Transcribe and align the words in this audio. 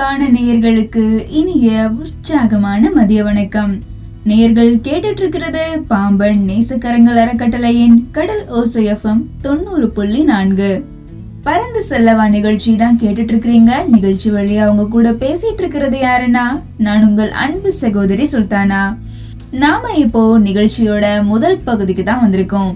அன்பான 0.00 0.26
நேயர்களுக்கு 0.34 1.02
இனிய 1.38 1.70
உற்சாகமான 2.02 2.90
மதிய 2.94 3.22
வணக்கம். 3.26 3.72
நேயர்கள் 4.28 4.70
கேட்டுட்டு 4.86 5.20
இருக்கிறது 5.22 5.64
பாம்பன் 5.90 6.40
நேசக்கரங்கள் 6.50 7.18
அறக்கட்டளையின் 7.22 7.96
கடல் 8.16 8.42
ஓசையஃபம் 8.60 9.20
தொண்ணூறு 9.42 9.86
புள்ளி 9.96 10.22
நான்கு. 10.30 10.70
பறந்து 11.46 11.82
செல்லவா 11.90 12.24
நிகழ்ச்சி 12.36 12.72
தான் 12.76 12.98
கேட்டுட்டு 13.02 13.32
இருக்கிறீங்க 13.34 13.74
நிகழ்ச்சி 13.94 14.30
வழியா 14.30 14.62
அவங்க 14.66 14.86
கூட 14.96 15.10
பேசிட்டு 15.24 15.62
இருக்கிறது 15.64 15.98
யாருன்னா 16.08 16.46
நான் 16.86 17.06
உங்கள் 17.08 17.32
அன்பு 17.44 17.72
சகோதரி 17.82 18.26
சுல்தானா. 18.34 18.82
நாம 19.64 19.92
இப்போ 20.04 20.22
நிகழ்ச்சியோட 20.48 21.24
முதல் 21.32 21.58
பகுதிக்கு 21.68 22.02
தான் 22.02 22.24
வந்திருக்கோம். 22.26 22.72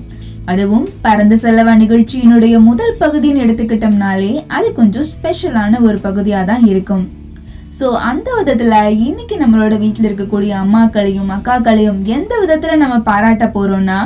அதுவும் 0.52 0.86
பறந்து 1.04 1.36
செல்லவா 1.42 1.74
நிகழ்ச்சியினுடைய 1.82 2.54
முதல் 2.70 2.98
பகுதின்னு 3.02 3.44
எடுத்துக்கிட்டோம்னாலே 3.44 4.32
அது 4.56 4.68
கொஞ்சம் 4.78 5.06
ஸ்பெஷலான 5.12 5.80
ஒரு 5.88 5.98
பகுதியாக 6.06 6.48
தான் 6.50 6.64
இருக்கும். 6.72 7.04
ஸோ 7.78 7.86
அந்த 8.08 8.28
விதத்தில் 8.38 8.76
இன்னைக்கு 9.06 9.36
நம்மளோட 9.40 9.74
வீட்டில் 9.84 10.08
இருக்கக்கூடிய 10.08 10.52
அம்மாக்களையும் 10.64 11.32
அக்காக்களையும் 11.36 12.02
எந்த 12.16 12.34
விதத்தில் 12.42 12.82
நம்ம 12.82 12.98
பாராட்ட 13.08 13.46
போகிறோம்னா 13.56 13.98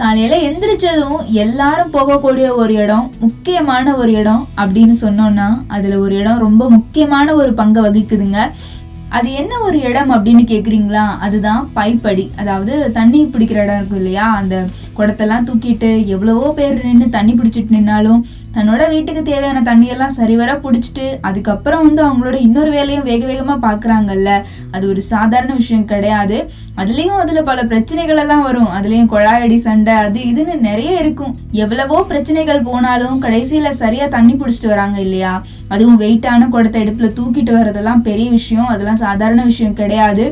காலையில் 0.00 0.44
எந்திரிச்சதும் 0.48 1.18
எல்லாரும் 1.44 1.90
போகக்கூடிய 1.94 2.46
ஒரு 2.60 2.74
இடம் 2.82 3.06
முக்கியமான 3.24 3.96
ஒரு 4.02 4.12
இடம் 4.20 4.44
அப்படின்னு 4.62 4.94
சொன்னோம்னா 5.02 5.48
அதில் 5.76 5.96
ஒரு 6.04 6.14
இடம் 6.20 6.38
ரொம்ப 6.46 6.62
முக்கியமான 6.76 7.34
ஒரு 7.40 7.50
பங்கை 7.58 7.80
வகிக்குதுங்க. 7.86 8.38
அது 9.16 9.28
என்ன 9.40 9.52
ஒரு 9.66 9.78
இடம் 9.88 10.10
அப்படின்னு 10.14 10.42
கேட்குறீங்களா 10.52 11.04
அதுதான் 11.26 11.62
பைப்படி. 11.78 12.24
அதாவது 12.40 12.74
தண்ணி 12.98 13.20
பிடிக்கிற 13.32 13.58
இடம் 13.64 13.80
இருக்கும் 13.80 14.02
இல்லையா? 14.02 14.26
அந்த 14.40 14.56
குடத்தெல்லாம் 14.98 15.46
தூக்கிட்டு 15.48 15.90
எவ்வளவோ 16.14 16.46
பேர் 16.58 16.84
நின்று 16.84 17.08
தண்ணி 17.16 17.32
பிடிச்சிட்டு 17.32 17.76
நின்னாலும் 17.76 18.22
தன்னோட 18.54 18.82
வீட்டுக்கு 18.92 19.20
தேவையான 19.22 19.58
தண்ணியெல்லாம் 19.68 20.16
சரிவர 20.16 20.50
பிடிச்சிட்டு 20.62 21.04
அதுக்கப்புறம் 21.28 21.82
வந்து 21.86 22.02
அவங்களோட 22.06 22.36
இன்னொரு 22.46 22.70
வேலையும் 22.76 23.06
வேக 23.10 23.22
வேகமாக 23.26 23.58
பார்க்குறாங்கல்ல 23.66 24.30
அது 24.74 24.84
ஒரு 24.92 25.02
சாதாரண 25.10 25.52
விஷயம் 25.60 25.86
கிடையாது. 25.92 26.38
அதுலேயும் 26.80 27.20
அதில் 27.22 27.48
பல 27.50 27.60
பிரச்சனைகள் 27.70 28.20
எல்லாம் 28.22 28.44
வரும். 28.48 28.70
அதுலேயும் 28.78 29.10
குழாயடி 29.12 29.56
சண்டை 29.66 29.94
அது 30.06 30.20
இதுன்னு 30.30 30.54
நிறைய 30.68 30.92
இருக்கும். 31.02 31.32
எவ்வளவோ 31.62 31.98
பிரச்சனைகள் 32.10 32.66
போனாலும் 32.68 33.18
கடைசியில் 33.24 33.78
சரியாக 33.82 34.14
தண்ணி 34.16 34.34
பிடிச்சிட்டு 34.34 34.72
வராங்க 34.74 34.98
இல்லையா? 35.06 35.32
அதுவும் 35.74 36.00
வெயிட்டான 36.00 36.48
குடத்தை 36.48 36.80
இடுப்புல 36.84 37.10
தூக்கிட்டு 37.18 37.54
வர்றதெல்லாம் 37.58 38.04
பெரிய 38.08 38.28
விஷயம். 38.30 38.70
அதெல்லாம் 38.74 38.99
சாதாரண 39.04 39.40
விஷயம் 39.50 39.78
கிடையாது. 39.80 40.26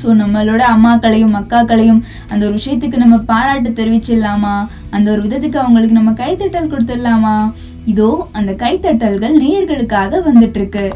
ஸோ 0.00 0.08
நம்மளோட 0.20 0.62
அம்மாக்களையும் 0.74 1.36
அக்காக்களையும் 1.38 2.02
அந்த 2.32 2.42
ஒரு 2.48 2.54
விஷயத்துக்கு 2.58 3.02
நம்ம 3.04 3.16
பாராட்டு 3.30 3.70
தெரிவிச்சிடலாமா? 3.80 4.54
அந்த 4.96 5.06
ஒரு 5.14 5.22
விதத்துக்கு 5.26 5.62
அவங்களுக்கு 5.62 5.98
நம்ம 5.98 6.14
கைத்தட்டல் 6.22 6.72
கொடுத்துடலாமா? 6.74 7.36
இதோ 7.92 8.10
அந்த 8.38 8.52
கைத்தட்டல்கள் 8.62 9.40
நேயர்களுக்காக 9.44 10.20
வந்துட்டு 10.28 10.60
இருக்கு 10.60 10.86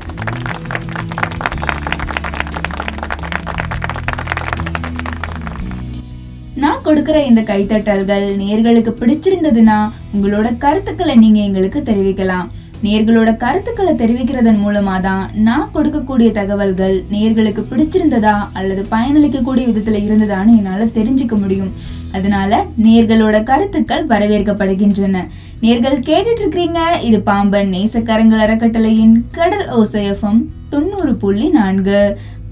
நான் 6.62 6.84
கொடுக்கிற 6.84 7.16
இந்த 7.28 7.40
கைத்தட்டல்கள் 7.48 8.26
நேர்களுக்கு 8.42 8.92
பிடிச்சிருந்ததுன்னா 9.00 9.78
உங்களோட 10.14 10.48
கருத்துக்களை 10.64 11.14
நீங்க 11.22 11.40
எங்களுக்கு 11.48 11.80
தெரிவிக்கலாம். 11.88 12.46
நேர்களோட 12.84 13.30
கருத்துக்களை 13.42 13.92
தெரிவிக்கிறதன் 13.94 14.60
மூலமா 14.64 14.94
தான் 15.00 15.24
நான் 15.46 15.70
கொடுக்கக்கூடிய 15.74 16.28
தகவல்கள் 16.38 16.96
நேர்களுக்கு 17.12 17.62
பிடிச்சிருந்ததா 17.70 18.34
அல்லது 18.52 18.82
பயனளிக்கக்கூடிய 18.90 19.64
விதத்துல 19.70 20.00
இருந்ததான்னு 20.06 20.56
என்னால 20.58 20.88
தெரிஞ்சுக்க 20.98 21.36
முடியும். 21.38 21.72
அதனால 22.12 22.52
நேர்களோட 22.82 23.36
கருத்துக்கள் 23.50 24.04
வரவேற்கப்படுகின்றன. 24.06 25.22
நேர்கள் 25.60 25.98
கேட்டுட்டு 26.08 26.42
இருக்கிறீங்க 26.42 26.80
இது 27.02 27.20
பாம்பன் 27.28 27.72
நேசக்கரங்கள் 27.74 28.44
அறக்கட்டளையின் 28.44 29.16
கடல் 29.38 29.66
ஓசையஃபம் 29.80 30.40
தொண்ணூறு 30.68 31.14
புள்ளி 31.24 31.48
நான்கு. 31.48 32.00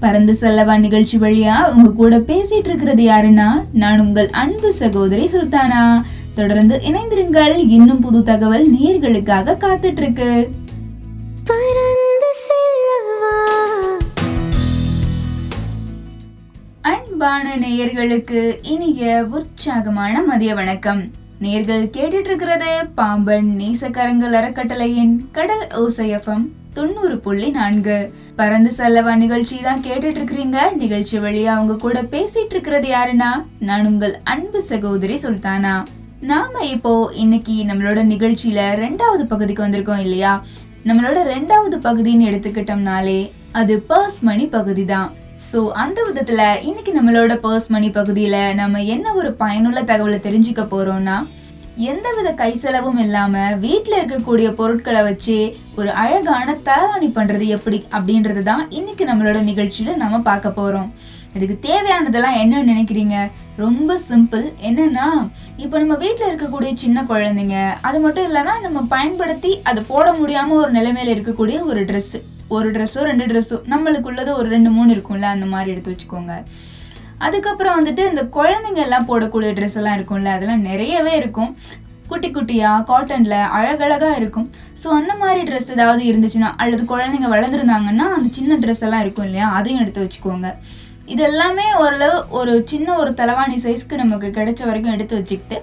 பறந்து 0.03 0.33
செல்லவா 0.41 0.73
நிகழ்ச்சி 0.79 1.17
வழியா 1.17 1.57
உங்க 1.73 1.89
கூட 1.99 2.15
பேசிட்டு 2.29 2.69
இருக்கிறது 2.69 3.03
யாருன்னா 3.03 3.49
நான் 3.81 3.99
உங்கள் 3.99 4.29
அன்பு 4.41 4.69
சகோதரி 4.73 5.25
சுல்தானா. 5.33 5.83
தொடர்ந்து 6.37 6.75
இணைந்திருங்கள். 6.89 7.55
இன்னும் 7.77 7.99
புது 8.05 8.23
தகவல் 8.29 8.65
நேர்களுக்காக 8.75 9.55
காத்துட்டு 9.63 10.01
இருக்கு 10.03 10.31
அன்பான 16.91 17.55
நேயர்களுக்கு 17.57 18.39
இனிய 18.61 19.03
உற்சாகமான 19.37 20.23
மதிய 20.29 20.53
வணக்கம். 20.61 21.03
நேர்கள் 21.43 21.85
கேட்டுட்டு 21.95 22.29
இருக்கிறது 22.31 22.71
பாம்பன் 22.97 23.49
நேசக்கரங்கள் 23.61 24.35
அறக்கட்டளையின் 24.39 25.15
கடல் 25.31 25.65
ஓசையஃபம் 25.81 26.45
தொண்ணூறு 26.73 27.15
புள்ளி 27.25 27.49
நான்கு. 27.49 27.97
பறந்து 28.35 28.71
செல்லவா 28.77 29.15
நிகழ்ச்சி 29.23 29.57
தான் 29.61 29.83
கேட்டுட்டு 29.87 30.19
இருக்கிறீங்க 30.19 30.59
நிகழ்ச்சி 30.83 31.17
வழியா 31.25 31.51
அவங்க 31.55 31.75
கூட 31.75 32.01
பேசிட்டு 32.13 32.53
இருக்கிறது 32.55 32.87
யாருன்னா 32.87 33.31
நான் 33.59 33.85
உங்கள் 33.85 34.15
அன்பு 34.23 34.61
சகோதரி 34.71 35.17
சுல்தானா. 35.23 35.75
நாம 36.23 36.61
இப்போ 36.65 36.91
இன்னைக்கு 37.13 37.53
நம்மளோட 37.63 37.99
நிகழ்ச்சியில 38.03 38.61
ரெண்டாவது 38.75 39.23
பகுதிக்கு 39.23 39.63
வந்திருக்கோம் 39.65 39.97
இல்லையா? 39.97 40.33
நம்மளோட 40.85 41.17
ரெண்டாவது 41.25 41.77
பகுதின்னு 41.77 42.27
எடுத்துக்கிட்டோம்னாலே 42.29 43.19
அது 43.51 43.73
பர்ஸ் 43.89 44.19
மணி 44.21 44.45
பகுதி 44.47 44.85
தான் 44.85 45.09
ஸோ 45.41 45.59
அந்த 45.73 45.99
விதத்துல 46.07 46.41
இன்னைக்கு 46.61 46.91
நம்மளோட 46.93 47.33
பர்ஸ் 47.41 47.69
மணி 47.69 47.89
பகுதியில 47.89 48.37
நம்ம 48.53 48.81
என்ன 48.87 49.13
ஒரு 49.13 49.33
பயனுள்ள 49.33 49.81
தகவலை 49.83 50.19
தெரிஞ்சுக்க 50.19 50.63
போறோம்னா 50.65 51.17
எந்தவித 51.87 52.31
கை 52.33 52.51
செலவும் 52.53 52.97
இல்லாம 52.97 53.35
வீட்டில் 53.59 53.99
இருக்கக்கூடிய 53.99 54.47
பொருட்களை 54.55 55.01
வச்சு 55.03 55.37
ஒரு 55.75 55.89
அழகான 56.03 56.55
தலவாணி 56.65 57.09
பண்றது 57.15 57.47
எப்படி 57.47 57.79
அப்படின்றது 57.91 58.43
தான் 58.43 58.63
இன்னைக்கு 58.71 59.05
நம்மளோட 59.05 59.39
நிகழ்ச்சியில 59.43 59.95
நம்ம 59.95 60.19
பார்க்க 60.21 60.59
போறோம். 60.59 60.89
இதுக்கு 61.37 61.55
தேவையானதெல்லாம் 61.69 62.39
என்ன 62.43 62.61
நினைக்கிறீங்க? 62.71 63.15
ரொம்ப 63.63 63.97
சிம்பிள் 64.09 64.45
என்னன்னா 64.69 65.07
இப்போ 65.63 65.75
நம்ம 65.81 65.95
வீட்டில் 66.03 66.29
இருக்கக்கூடிய 66.29 66.71
சின்ன 66.83 67.03
குழந்தைங்க 67.11 67.57
அது 67.87 67.97
மட்டும் 68.03 68.27
இல்லைன்னா 68.29 68.53
நம்ம 68.65 68.79
பயன்படுத்தி 68.93 69.51
அதை 69.69 69.81
போட 69.91 70.05
முடியாமல் 70.19 70.61
ஒரு 70.63 70.71
நிலைமையில 70.77 71.13
இருக்கக்கூடிய 71.15 71.57
ஒரு 71.71 71.81
ட்ரெஸ்ஸு 71.89 72.19
ஒரு 72.55 72.69
ட்ரெஸ்ஸோ 72.75 73.03
ரெண்டு 73.09 73.25
ட்ரெஸ்ஸோ 73.31 73.57
நம்மளுக்குள்ளது 73.73 74.31
ஒரு 74.39 74.47
ரெண்டு 74.55 74.69
மூணு 74.75 74.89
இருக்கும்ல 74.95 75.27
அந்த 75.35 75.45
மாதிரி 75.53 75.71
எடுத்து 75.73 75.93
வச்சுக்கோங்க. 75.93 76.33
அதுக்கப்புறம் 77.25 77.77
வந்துட்டு 77.79 78.03
இந்த 78.11 78.23
குழந்தைங்க 78.37 78.81
எல்லாம் 78.87 79.07
போடக்கூடிய 79.09 79.49
ட்ரெஸ் 79.57 79.77
எல்லாம் 79.79 79.97
இருக்கும்ல 79.97 80.31
அதெல்லாம் 80.37 80.65
நிறையவே 80.69 81.13
இருக்கும். 81.21 81.51
குட்டி 82.09 82.29
குட்டியா 82.35 82.71
காட்டன்ல 82.89 83.35
அழகழகா 83.57 84.09
இருக்கும். 84.19 84.47
ஸோ 84.81 84.87
அந்த 84.99 85.13
மாதிரி 85.21 85.41
ட்ரெஸ் 85.49 85.69
ஏதாவது 85.75 86.01
இருந்துச்சுன்னா 86.09 86.49
அல்லது 86.63 86.83
குழந்தைங்க 86.93 87.29
வளர்ந்துருந்தாங்கன்னா 87.35 88.07
அந்த 88.17 88.27
சின்ன 88.37 88.57
ட்ரெஸ் 88.63 88.83
எல்லாம் 88.87 89.03
இருக்கும் 89.05 89.27
இல்லையா 89.29 89.47
அதையும் 89.59 89.83
எடுத்து 89.83 90.03
வச்சுக்கோங்க. 90.05 90.49
இது 91.07 91.23
எல்லாமே 91.23 91.65
ஓரளவு 91.79 92.17
ஒரு 92.29 92.63
சின்ன 92.65 92.95
ஒரு 92.95 93.11
தலவாணி 93.13 93.57
சைஸ்க்கு 93.63 93.95
நமக்கு 93.95 94.27
கிடைச்ச 94.37 94.61
வரைக்கும் 94.65 94.93
எடுத்து 94.93 95.17
வச்சுக்கிட்டு 95.19 95.57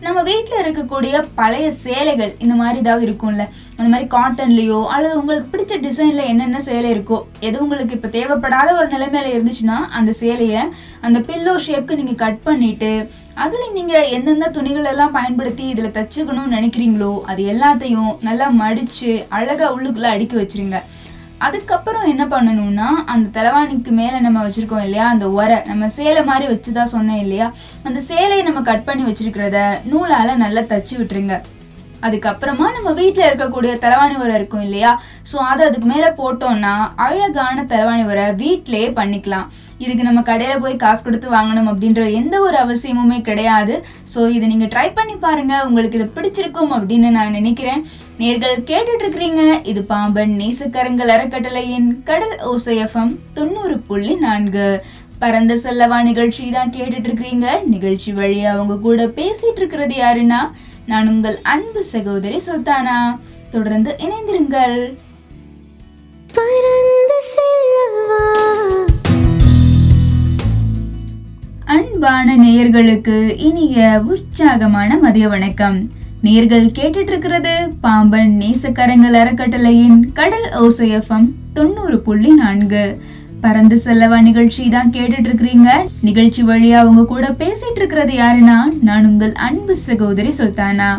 நம்ம 0.00 0.22
வீட்டில் 0.22 0.62
இருக்கக்கூடிய 0.62 1.24
பழைய 1.34 1.70
சேலைகள் 1.84 2.32
இந்த 2.38 2.54
மாதிரி 2.54 2.78
ஏதாவது 2.78 3.04
இருக்கும்ல? 3.06 3.44
அந்த 3.76 3.88
மாதிரி 3.92 4.06
காட்டன்லேயோ 4.08 4.80
அல்லது 4.94 5.18
உங்களுக்கு 5.18 5.52
பிடிச்ச 5.52 5.76
டிசைனில் 5.80 6.28
என்னென்ன 6.28 6.60
சேலை 6.60 6.90
இருக்கோ 6.94 7.18
எது 7.40 7.62
உங்களுக்கு 7.62 7.94
இப்போ 7.94 8.08
தேவைப்படாத 8.08 8.68
ஒரு 8.72 8.88
நிலைமையில 8.88 9.32
இருந்துச்சுன்னா 9.34 9.78
அந்த 9.90 10.12
சேலையை 10.12 10.62
அந்த 11.00 11.20
பில்லோ 11.20 11.54
ஷேப்க்கு 11.66 11.94
நீங்கள் 11.94 12.22
கட் 12.24 12.42
பண்ணிவிட்டு 12.46 12.92
அதில் 13.36 13.72
நீங்கள் 13.72 14.10
எந்தெந்த 14.10 14.50
துணிகள் 14.50 14.84
எல்லாம் 14.84 15.12
பயன்படுத்தி 15.12 15.64
இதில் 15.68 15.96
தச்சுக்கணும்னு 15.96 16.56
நினைக்கிறீங்களோ 16.56 17.12
அது 17.24 17.42
எல்லாத்தையும் 17.54 18.12
நல்லா 18.20 18.48
மடித்து 18.50 19.26
அழகாக 19.28 19.74
உள்ளுக்குள்ளே 19.76 20.12
அடுக்கி 20.12 20.36
வச்சிருங்க. 20.36 20.78
அதுக்கப்புறம் 21.44 22.06
என்ன 22.12 22.24
பண்ணணும்னா 22.26 22.86
அந்த 23.12 23.26
தலைவாணிக்கு 23.34 23.90
மேலே 23.98 24.18
நம்ம 24.20 24.42
வச்சுருக்கோம் 24.44 24.84
இல்லையா 24.86 25.06
அந்த 25.14 25.26
உரை 25.28 25.58
நம்ம 25.66 25.88
சேலை 25.96 26.22
மாதிரி 26.24 26.46
வச்சு 26.52 26.70
தான் 26.72 26.92
சொன்னேன் 26.94 27.22
இல்லையா 27.24 27.48
அந்த 27.84 27.98
சேலையை 28.00 28.44
நம்ம 28.44 28.62
கட் 28.62 28.86
பண்ணி 28.88 29.04
வச்சுருக்கிறத 29.08 29.58
நூலால் 29.92 30.40
நல்லா 30.44 30.64
தச்சு 30.72 30.94
விட்டுருங்க. 30.98 31.36
அதுக்கப்புறமா 32.06 32.66
நம்ம 32.76 32.88
வீட்டில் 33.00 33.28
இருக்கக்கூடிய 33.28 33.74
தலைவாணி 33.84 34.16
உரை 34.24 34.34
இருக்கும் 34.38 34.64
இல்லையா? 34.66 34.92
ஸோ 35.30 35.36
அதை 35.50 35.62
அதுக்கு 35.68 35.88
மேலே 35.92 36.10
போட்டோம்னா 36.22 36.74
அழகான 37.06 37.64
தலைவாணி 37.72 38.04
உரை 38.10 38.26
வீட்டிலேயே 38.42 38.90
பண்ணிக்கலாம். 38.98 39.46
இதுக்கு 39.84 40.06
நம்ம 40.08 40.20
கடையில் 40.28 40.62
போய் 40.64 40.82
காசு 40.82 41.00
கொடுத்து 41.06 41.28
வாங்கணும் 41.36 41.70
அப்படின்ற 41.70 42.02
எந்த 42.20 42.36
ஒரு 42.46 42.56
அவசியமுமே 42.64 43.18
கிடையாது. 43.28 43.74
ஸோ 44.12 44.20
இதை 44.36 44.46
நீங்கள் 44.52 44.70
ட்ரை 44.74 44.88
பண்ணி 44.98 45.16
பாருங்க. 45.24 45.54
உங்களுக்கு 45.68 45.98
இது 45.98 46.06
பிடிச்சிருக்கும் 46.18 46.72
அப்படின்னு 46.76 47.08
நான் 47.16 47.36
நினைக்கிறேன். 47.38 47.82
நேர்கள் 48.20 48.62
கேட்டுட்ருக்கிறீங்க. 48.70 49.42
இது 49.70 49.80
பாம்பன் 49.90 50.32
நேசக்கரங்கள் 50.42 51.12
அறக்கட்டளையின் 51.14 51.88
கடல் 52.10 52.36
ஓசையஃபம் 52.52 53.12
தொண்ணூறு 53.38 53.76
புள்ளி 53.88 54.14
நான்கு. 54.26 54.68
பரந்த 55.22 55.52
செல்லவா 55.64 55.98
நிகழ்ச்சி 56.08 56.42
தான் 56.56 56.72
கேட்டுட்ருக்கிறீங்க. 56.78 57.46
நிகழ்ச்சி 57.74 58.10
வழியாக 58.20 58.54
அவங்க 58.56 58.74
கூட 58.86 59.04
பேசிகிட்டு 59.18 59.60
இருக்கிறது 59.62 59.94
யாருன்னா 60.04 60.40
நான் 60.86 61.08
உங்கள் 61.08 61.38
அன்பு 61.42 61.84
சகோதரி 61.84 62.40
சுல்தானா. 62.46 63.18
தொடர்ந்து 63.50 63.96
இணைந்திருங்கள். 63.98 64.96
அன்பான 71.64 72.36
நேயர்களுக்கு 72.36 73.38
இனிய 73.38 74.02
உற்சாகமான 74.06 74.98
மதிய 74.98 75.28
வணக்கம். 75.28 75.90
நேர்கள் 76.24 76.70
கேட்டுட்டு 76.72 77.00
இருக்கிறது 77.00 77.72
பாம்பன் 77.80 78.38
நேசக்கரங்கள் 78.40 79.12
அறக்கட்டளையின் 79.12 80.12
கடல் 80.12 80.50
ஓசையஃபம் 80.50 81.32
தொண்ணூறு 81.52 82.00
புள்ளி 82.00 82.30
நான்கு. 82.30 83.00
பறந்து 83.46 83.76
செல்லவா 83.86 84.18
நிகழ்ச்சி 84.28 84.62
தான் 84.76 84.94
கேட்டுட்டு 84.96 85.28
இருக்கிறீங்க 85.30 85.70
நிகழ்ச்சி 86.08 86.42
வழியா 86.50 86.78
அவங்க 86.84 87.02
கூட 87.12 87.26
பேசிட்டு 87.42 87.80
இருக்கிறது 87.80 88.14
யாருன்னா 88.22 88.58
நான் 88.88 89.08
உங்கள் 89.10 89.34
அன்பு 89.48 89.74
சகோதரி 89.88 90.32
சுல்தானா. 90.38 90.90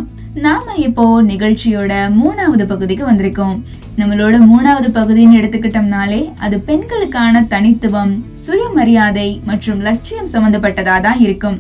நாம 0.46 0.74
இப்போ 0.86 1.06
நிகழ்ச்சியோட 1.30 1.94
மூணாவது 2.18 2.66
பகுதிக்கு 2.72 3.04
வந்திருக்கோம். 3.10 3.56
நம்மளோட 4.00 4.36
மூணாவது 4.50 4.90
பகுதின்னு 4.98 5.38
எடுத்துக்கிட்டோம்னாலே 5.40 6.22
அது 6.46 6.58
பெண்களுக்கான 6.68 7.42
தனித்துவம் 7.54 8.14
சுயமரியாதை 8.44 9.30
மற்றும் 9.50 9.82
லட்சியம் 9.88 10.32
சம்பந்தப்பட்டதா 10.34 10.98
தான் 11.08 11.22
இருக்கும். 11.26 11.58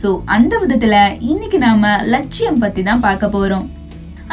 சோ 0.00 0.10
அந்த 0.36 0.52
விதத்துல 0.64 0.96
இன்னைக்கு 1.30 1.60
நாம 1.66 1.92
லட்சியம் 2.14 2.60
பத்தி 2.64 2.82
தான் 2.90 3.04
பார்க்க 3.06 3.34
போறோம். 3.36 3.66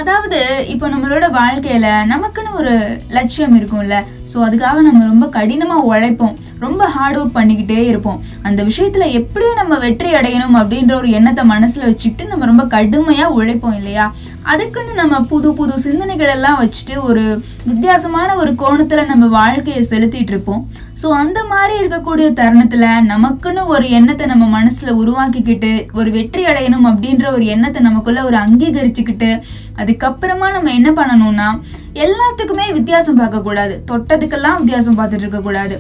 அதாவது 0.02 0.38
இப்போ 0.74 0.90
நம்மளோட 0.90 1.26
வாழ்க்கையில 1.32 1.88
நமக்குன்னு 2.12 2.52
ஒரு 2.54 2.72
லட்சியம் 3.10 3.56
இருக்கும்ல. 3.58 3.98
ஸோ 4.32 4.38
அதுக்காக 4.46 4.78
நம்ம 4.82 5.02
ரொம்ப 5.06 5.26
கடினமா 5.26 5.78
உழைப்போம். 5.90 6.34
ரொம்ப 6.60 6.84
ஹார்ட் 6.86 7.18
ஒர்க் 7.18 7.38
பண்ணிக்கிட்டே 7.38 7.80
இருப்போம். 7.84 8.24
அந்த 8.44 8.64
விஷயத்துல 8.64 9.12
எப்படியும் 9.12 9.60
நம்ம 9.62 9.78
வெற்றி 9.78 10.14
அடையணும் 10.14 10.58
அப்படின்ற 10.62 10.94
ஒரு 10.96 11.10
எண்ணத்தை 11.10 11.44
மனசுல 11.50 11.88
வச்சுக்கிட்டு 11.90 12.26
நம்ம 12.26 12.46
ரொம்ப 12.46 12.64
கடுமையா 12.76 13.28
உழைப்போம் 13.40 13.78
இல்லையா? 13.80 14.06
அதுக்குன்னு 14.44 14.94
நம்ம 14.94 15.20
புது 15.32 15.54
புது 15.54 15.80
சிந்தனைகள் 15.80 16.34
எல்லாம் 16.38 16.60
வச்சுட்டு 16.64 16.96
ஒரு 17.02 17.26
வித்தியாசமான 17.66 18.36
ஒரு 18.36 18.54
கோணத்துல 18.64 19.06
நம்ம 19.06 19.28
வாழ்க்கையை 19.28 19.84
செலுத்திட்டு 19.90 20.34
இருப்போம். 20.36 20.64
ஸோ 21.04 21.10
அந்த 21.22 21.40
மாதிரி 21.50 21.74
இருக்கக்கூடிய 21.80 22.28
தருணத்தில் 22.38 22.84
நமக்குன்னு 23.10 23.62
ஒரு 23.74 23.86
எண்ணத்தை 23.98 24.26
நம்ம 24.32 24.46
மனசில் 24.58 24.92
உருவாக்கிக்கிட்டு 25.02 25.72
ஒரு 26.00 26.10
வெற்றி 26.16 26.44
அடையணும் 26.52 26.88
அப்படின்ற 26.92 27.26
ஒரு 27.38 27.46
எண்ணத்தை 27.56 27.80
நமக்குள்ள 27.88 28.22
ஒரு 28.30 28.38
அங்கீகரிச்சுக்கிட்டு 28.44 29.32
அதுக்கப்புறமா 29.82 30.48
நம்ம 30.56 30.72
என்ன 30.80 30.92
பண்ணணும்னா 31.00 31.50
எல்லாத்துக்குமே 32.06 32.68
வித்தியாசம் 32.78 33.20
பார்க்கக்கூடாது. 33.22 33.76
தொட்டதுக்கெல்லாம் 33.92 34.60
வித்தியாசம் 34.62 34.98
பார்த்துட்டு 35.00 35.26
இருக்கக்கூடாது. 35.26 35.76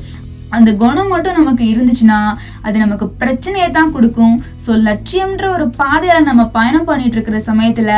அந்த 0.58 0.70
குணம் 0.81 1.12
மட்டும் 1.14 1.40
நமக்கு 1.40 1.64
இருந்துச்சுன்னா 1.74 2.20
அது 2.66 2.78
நமக்கு 2.86 3.06
பிரச்சனையை 3.22 3.70
தான் 3.78 3.94
கொடுக்கும். 3.98 4.36
ஸோ 4.66 4.72
லட்சியம்ன்ற 4.88 5.46
ஒரு 5.58 5.68
பாதையில் 5.81 6.30
நம்ம 6.30 6.44
பயணம் 6.58 6.90
பண்ணிட்டு 6.90 7.18
இருக்கிற 7.18 7.40
சமயத்தில் 7.52 7.96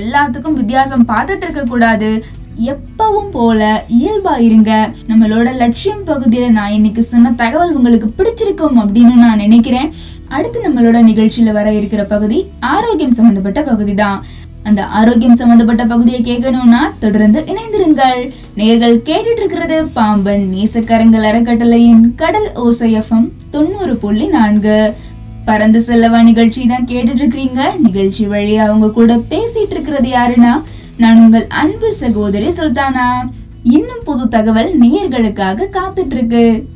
எல்லாத்துக்கும் 0.00 0.58
வித்தியாசம் 0.62 1.10
பார்த்துட்டு 1.12 1.46
இருக்கக்கூடாது. 1.48 2.10
எப்பவும் 2.56 3.30
போல 3.30 3.84
இயல்பா 3.88 4.38
இருங்க. 4.38 4.90
நம்மளோட 5.08 5.56
லட்சியம் 5.56 6.06
பகுதியில 6.06 6.50
நான் 6.50 6.70
இன்னைக்கு 6.70 7.02
சொன்ன 7.02 7.32
தகவல் 7.32 7.72
உங்களுக்கு 7.72 8.08
பிடிச்சிருக்கும் 8.18 8.78
அப்படின்னு 8.82 9.14
நான் 9.14 9.36
நினைக்கிறேன். 9.36 9.92
அடுத்து 10.28 10.60
நம்மளோட 10.60 10.98
நிகழ்ச்சியில 11.10 11.52
வர 11.52 11.72
இருக்கிற 11.72 12.04
பகுதி 12.04 12.46
ஆரோக்கியம் 12.60 13.12
சம்பந்தப்பட்ட 13.12 13.62
பகுதி 13.62 13.94
தான் 13.94 14.24
அந்த 14.62 14.86
ஆரோக்கியம் 14.86 15.36
சம்பந்தப்பட்ட 15.36 15.84
பகுதியை 15.84 16.20
கேட்கணும்னா 16.20 16.82
தொடர்ந்து 16.98 17.40
இணைந்திருங்கள். 17.40 18.30
நேர்கள் 18.56 18.96
கேட்டுட்டு 19.08 19.36
இருக்கிறது 19.36 19.86
பாம்பன் 19.86 20.54
நேசக்கரங்கள் 20.54 21.26
அறக்கட்டளையின் 21.30 22.14
கடல் 22.14 22.50
ஓசையம் 22.54 23.32
தொண்ணூறு 23.50 23.96
புள்ளி 23.96 24.26
நான்கு. 24.26 24.94
பறந்து 25.44 25.82
செல்லவா 25.86 26.22
நிகழ்ச்சி 26.22 26.66
தான் 26.66 26.86
கேட்டுட்டு 26.86 27.20
இருக்கிறீங்க. 27.22 27.78
நிகழ்ச்சி 27.78 28.26
வழியா 28.26 28.56
அவங்க 28.56 28.90
கூட 28.90 29.16
பேசிட்டு 29.16 29.70
இருக்கிறது 29.70 30.08
யாருன்னா 30.08 30.62
நான் 30.96 31.16
உங்கள் 31.16 31.46
அன்பு 31.48 31.92
சகோதரி 31.92 32.48
சுல்தானா. 32.48 33.30
இன்னும் 33.62 34.02
புது 34.04 34.28
தகவல் 34.28 34.80
நேயர்களுக்காக 34.80 35.66
காத்துட்டு 35.72 36.06
இருக்கு 36.06 36.68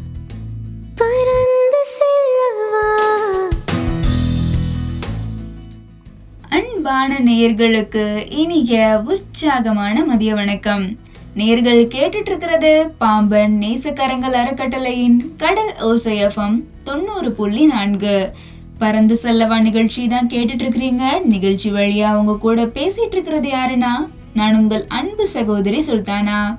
அன்பான 6.48 7.18
நேயர்களுக்கு 7.18 8.32
இனிய 8.32 9.02
உற்சாகமான 9.04 10.04
மதிய 10.04 10.34
வணக்கம். 10.34 10.98
நேர்கள் 11.36 11.80
கேட்டுட்டு 11.94 12.26
இருக்கிறது 12.26 12.90
பாம்பன் 12.98 13.58
நேசக்கரங்கள் 13.60 14.38
அறக்கட்டளையின் 14.42 15.18
கடல் 15.36 15.72
ஓசையஃபம் 15.80 16.62
தொண்ணூறு 16.84 17.32
புள்ளி 17.32 17.64
நான்கு. 17.64 18.32
பறந்து 18.78 19.18
செல்லவா 19.22 19.60
நிகழ்ச்சி 19.60 20.08
தான் 20.08 20.28
கேட்டுட்டு 20.28 20.64
இருக்கிறீங்க 20.64 21.04
நிகழ்ச்சி 21.24 21.72
வழியா 21.72 22.02
அவங்க 22.02 22.36
கூட 22.36 22.64
பேசிட்டு 22.64 23.10
இருக்கிறது 23.10 23.48
யாருன்னா? 23.48 23.92
நான் 24.34 24.56
உங்கள் 24.56 24.84
அன்பு 24.88 25.26
சகோதரி 25.26 25.78
சுல்தானா. 25.86 26.58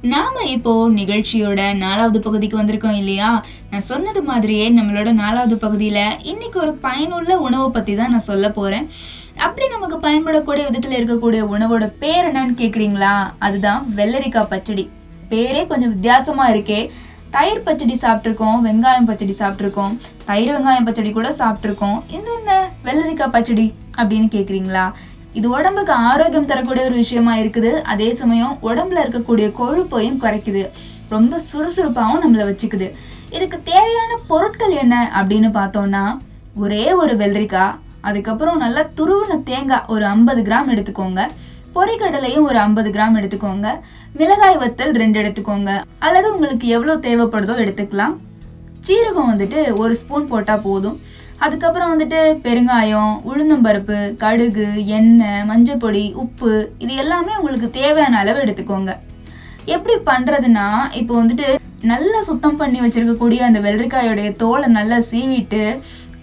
நாம 0.00 0.42
இப்போ 0.44 0.88
நிகழ்ச்சியோட 0.88 1.74
நாலாவது 1.74 2.20
பகுதிக்கு 2.20 2.58
வந்திருக்கோம் 2.58 2.96
இல்லையா? 2.96 3.44
நான் 3.70 3.80
சொன்னது 3.80 4.22
மாதிரியே 4.22 4.70
நம்மளோட 4.70 5.12
நாலாவது 5.12 5.68
பகுதியில 5.68 5.98
இன்னைக்கு 6.22 6.60
ஒரு 6.60 6.72
பயனுள்ள 6.72 7.38
உணவை 7.38 7.68
பத்தி 7.68 7.94
தான் 7.94 8.10
நான் 8.10 8.28
சொல்ல 8.30 8.50
போறேன். 8.50 8.88
அப்படி 9.36 9.68
நமக்கு 9.68 9.96
பயன்படக்கூடிய 10.08 10.64
விதத்துல 10.68 10.98
இருக்கக்கூடிய 10.98 11.42
உணவோட 11.54 11.92
பேர் 11.98 12.32
என்னன்னு 12.32 12.60
கேக்குறீங்களா? 12.62 13.32
அதுதான் 13.38 13.86
வெள்ளரிக்காய் 13.96 14.50
பச்சடி. 14.50 14.90
பேரே 15.30 15.66
கொஞ்சம் 15.66 15.88
வித்தியாசமா 15.88 16.50
இருக்கே. 16.50 16.90
தயிர் 17.36 17.64
பச்சடி 17.64 17.94
சாப்பிட்ருக்கோம் 18.02 18.58
வெங்காயம் 18.66 19.08
பச்சடி 19.08 19.34
சாப்பிட்ருக்கோம் 19.38 19.94
தயிர் 20.28 20.52
வெங்காயம் 20.54 20.86
பச்சடி 20.88 21.10
கூட 21.16 21.28
சாப்பிட்ருக்கோம் 21.40 21.98
இது 22.16 22.30
என்ன 22.36 22.52
வெள்ளரிக்காய் 22.86 23.32
பச்சடி 23.34 23.66
அப்படின்னு 23.98 24.28
கேட்குறீங்களா 24.34 24.84
இது 25.38 25.46
உடம்புக்கு 25.56 25.92
ஆரோக்கியம் 26.10 26.48
தரக்கூடிய 26.50 26.82
ஒரு 26.88 26.96
விஷயமா 27.02 27.32
இருக்குது. 27.40 27.72
அதே 27.92 28.08
சமயம் 28.20 28.54
உடம்புல 28.68 29.02
இருக்கக்கூடிய 29.04 29.46
கொழுப்பையும் 29.58 30.20
குறைக்குது. 30.22 30.62
ரொம்ப 31.14 31.40
சுறுசுறுப்பாகவும் 31.48 32.22
நம்மளை 32.22 32.46
வச்சுக்குது. 32.50 32.88
இதுக்கு 33.36 33.58
தேவையான 33.72 34.12
பொருட்கள் 34.30 34.76
என்ன 34.82 34.94
அப்படின்னு 35.18 35.50
பார்த்தோம்னா 35.58 36.04
ஒரே 36.62 36.86
ஒரு 37.02 37.16
வெள்ளரிக்காய் 37.22 37.76
அதுக்கப்புறம் 38.08 38.62
நல்லா 38.64 38.84
துருவின 39.00 39.38
தேங்காய் 39.50 39.86
ஒரு 39.96 40.06
ஐம்பது 40.14 40.42
கிராம் 40.48 40.72
எடுத்துக்கோங்க. 40.74 41.22
பொரிக்கடலையும் 41.76 42.48
ஒரு 42.48 42.58
ஐம்பது 42.66 42.90
கிராம் 42.96 43.16
எடுத்துக்கோங்க. 43.20 43.68
மிளகாய் 44.18 44.60
வத்தல் 44.62 44.94
ரெண்டு 45.02 45.16
எடுத்துக்கோங்க. 45.20 45.70
அல்லது 46.06 46.26
உங்களுக்கு 46.34 46.66
எவ்வளோ 46.76 46.94
தேவைப்படுதோ 47.06 47.54
எடுத்துக்கலாம். 47.62 48.14
சீரகம் 48.86 49.30
வந்துட்டு 49.32 49.60
ஒரு 49.82 49.92
ஸ்பூன் 50.00 50.30
போட்டால் 50.32 50.64
போதும். 50.66 50.96
அதுக்கப்புறம் 51.44 51.90
வந்துட்டு 51.92 52.20
பெருங்காயம் 52.44 53.12
உளுந்தம்பருப்பு 53.30 53.98
கடுகு 54.22 54.68
எண்ணெய் 54.98 55.44
மஞ்சப்பொடி 55.50 56.04
உப்பு 56.22 56.52
இது 56.84 56.92
எல்லாமே 57.02 57.32
உங்களுக்கு 57.40 57.68
தேவையான 57.80 58.18
அளவு 58.22 58.38
எடுத்துக்கோங்க. 58.44 58.92
எப்படி 59.74 59.96
பண்ணுறதுன்னா 60.08 60.66
இப்போ 61.00 61.12
வந்துட்டு 61.20 61.48
நல்லா 61.92 62.18
சுத்தம் 62.30 62.58
பண்ணி 62.60 62.78
வச்சுருக்கக்கூடிய 62.82 63.40
அந்த 63.48 63.58
வெள்ளரிக்காயோடைய 63.66 64.28
தோலை 64.42 64.68
நல்லா 64.78 64.98
சீவிட்டு 65.10 65.64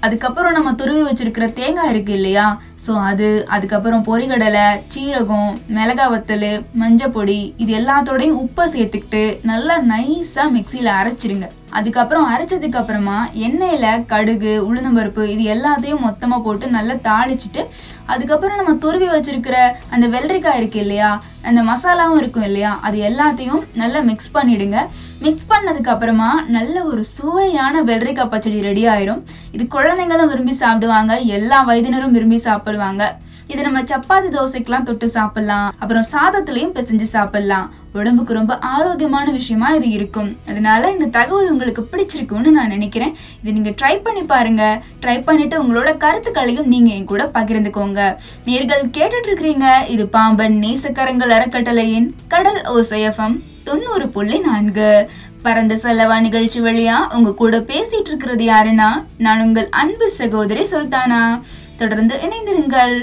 அதுக்கப்புறம் 0.06 0.56
நம்ம 0.58 0.70
துருவி 0.80 1.04
வச்சுருக்கிற 1.08 1.46
தேங்காய் 1.60 1.92
இருக்குது 1.94 2.18
இல்லையா 2.20 2.48
ஸோ 2.86 2.94
அது 3.10 3.28
அதுக்கப்புறம் 3.56 4.06
பொரிகடலை 4.08 4.66
சீரகம் 4.94 5.52
மிளகா 5.76 6.06
வத்தல் 6.14 6.50
மஞ்சப்பொடி 6.82 7.40
இது 7.64 7.72
எல்லாத்தோடையும் 7.80 8.40
உப்பை 8.46 8.66
சேர்த்துக்கிட்டு 8.74 9.24
நல்லா 9.52 9.76
நைஸாக 9.92 10.54
மிக்சியில் 10.56 10.98
அரைச்சிருங்க. 11.00 11.48
அதுக்கப்புறம் 11.78 12.28
அரைச்சதுக்கு 12.32 12.80
அப்புறமா 12.80 13.16
எண்ணெயில் 13.46 14.04
கடுகு 14.12 14.52
உளுந்தம்பருப்பு 14.68 15.24
இது 15.34 15.44
எல்லாத்தையும் 15.54 16.04
மொத்தமாக 16.08 16.44
போட்டு 16.48 16.66
நல்லா 16.76 16.96
தாளிச்சிட்டு 17.08 17.62
அதுக்கப்புறம் 18.14 18.60
நம்ம 18.60 18.74
துருவி 18.84 19.08
வச்சிருக்கிற 19.14 19.58
அந்த 19.94 20.06
வெள்ளரிக்காய் 20.16 20.60
இருக்கு 20.60 20.80
இல்லையா 20.84 21.12
அந்த 21.50 21.62
மசாலாவும் 21.70 22.20
இருக்கும் 22.22 22.48
இல்லையா 22.50 22.74
அது 22.88 22.98
எல்லாத்தையும் 23.10 23.64
நல்லா 23.82 24.00
மிக்ஸ் 24.10 24.34
பண்ணிடுங்க. 24.36 24.78
மிக்ஸ் 25.26 25.50
பண்ணதுக்கு 25.52 25.92
அப்புறமா 25.94 26.30
நல்ல 26.56 26.76
ஒரு 26.92 27.02
சுவையான 27.16 27.82
வெள்ளரிக்காய் 27.90 28.32
பச்சடி 28.34 28.60
ரெடி 28.68 28.84
ஆயிரும். 28.94 29.22
இது 29.56 29.64
குழந்தைங்களும் 29.76 30.32
விரும்பி 30.32 30.54
சாப்பிடுவாங்க 30.62 31.14
எல்லா 31.38 31.58
வயதினரும் 31.70 32.16
விரும்பி 32.16 32.38
சாப்பிடுவாங்க 32.38 32.73
இது 33.48 33.62
நம்ம 33.64 33.82
சப்பாத்தி 33.82 34.30
தோசைக்கெல்லாம் 34.36 34.84
தொட்டு 34.84 35.10
சாப்பிடலாம். 35.10 35.74
அப்புறம் 35.80 36.06
சாதத்திலையும் 36.12 36.76
பிசைஞ்சு 36.76 37.08
சாப்பிடலாம். 37.16 37.74
உடம்புக்கு 37.94 38.34
ரொம்ப 38.34 38.58
ஆரோக்கியமான 38.58 39.32
விஷயமா 39.32 39.68
இது 39.70 39.90
இருக்கும். 39.90 40.38
அதனால 40.50 40.92
இந்த 40.92 41.06
தகவல் 41.06 41.50
உங்களுக்கு 41.50 41.84
பிடிச்சிருக்கும்னு 41.92 42.54
நான் 42.58 42.74
நினைக்கிறேன். 42.76 43.14
இது 43.42 43.54
நீங்க 43.54 43.70
ட்ரை 43.70 44.02
பண்ணி 44.04 44.22
பாருங்க. 44.22 44.82
ட்ரை 45.02 45.24
பண்ணிட்டு 45.24 45.64
உங்களோட 45.64 45.98
கருத்துக்களையும் 45.98 46.72
நீங்க 46.74 46.92
என் 46.92 47.10
கூட 47.12 47.26
பகிர்ந்துக்கோங்க. 47.34 48.02
நேர்கள் 48.46 48.86
கேட்டுட்டு 48.98 49.30
இருக்கிறீங்க 49.32 49.68
இது 49.88 50.08
பாம்பன் 50.08 50.58
நேசக்கரங்கள் 50.66 51.36
அறக்கட்டளையின் 51.38 52.16
கடல் 52.28 52.62
ஓசையஃபம் 52.76 53.38
தொண்ணூறு 53.64 54.08
புள்ளி 54.10 54.40
நான்கு. 54.40 55.10
பரந்த 55.42 55.76
செல்லவா 55.76 56.22
நிகழ்ச்சி 56.22 56.62
வழியா 56.62 56.98
உங்க 57.16 57.34
கூட 57.34 57.58
பேசிட்டு 57.60 58.10
இருக்கிறது 58.12 58.46
யாருன்னா 58.46 58.90
நான் 59.18 59.42
உங்கள் 59.42 59.68
அன்பு 59.70 60.10
சகோதரி 60.10 60.66
சுல்தானா. 60.72 61.42
தொடர்ந்து 61.78 62.16
இணைந்திருங்கள். 62.26 62.96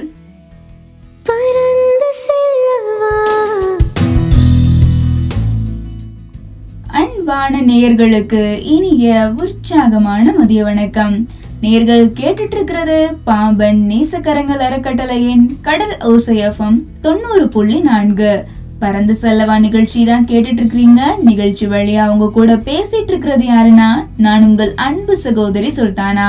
அன்பான 7.01 7.61
நேயர்களுக்கு 7.61 8.41
இனிய 8.75 9.33
உற்சாகமான 9.37 10.33
மதிய 10.33 10.65
வணக்கம். 10.65 11.29
நேர்கள் 11.63 12.05
கேட்டுட்டு 12.21 12.57
இருக்கிறது 12.57 13.17
பாம்பன் 13.25 13.81
நேசக்கரங்கள் 13.91 14.65
அறக்கட்டளையின் 14.69 15.45
கடல் 15.63 15.97
ஓசையஃபம் 16.13 16.79
தொண்ணூறு 17.01 17.49
புள்ளி 17.49 17.81
நான்கு. 17.81 18.33
பறந்து 18.79 19.17
செல்லவா 19.23 19.59
நிகழ்ச்சி 19.59 20.05
தான் 20.05 20.25
கேட்டுட்டு 20.25 20.63
இருக்கிறீங்க 20.63 21.01
நிகழ்ச்சி 21.23 21.67
வழியா 21.67 22.03
அவங்க 22.07 22.31
கூட 22.31 22.57
பேசிட்டு 22.57 23.11
இருக்கிறது 23.13 23.45
யாருன்னா 23.45 23.91
நான் 24.17 24.45
உங்கள் 24.45 24.75
அன்பு 24.75 25.17
சகோதரி 25.17 25.71
சுல்தானா. 25.77 26.29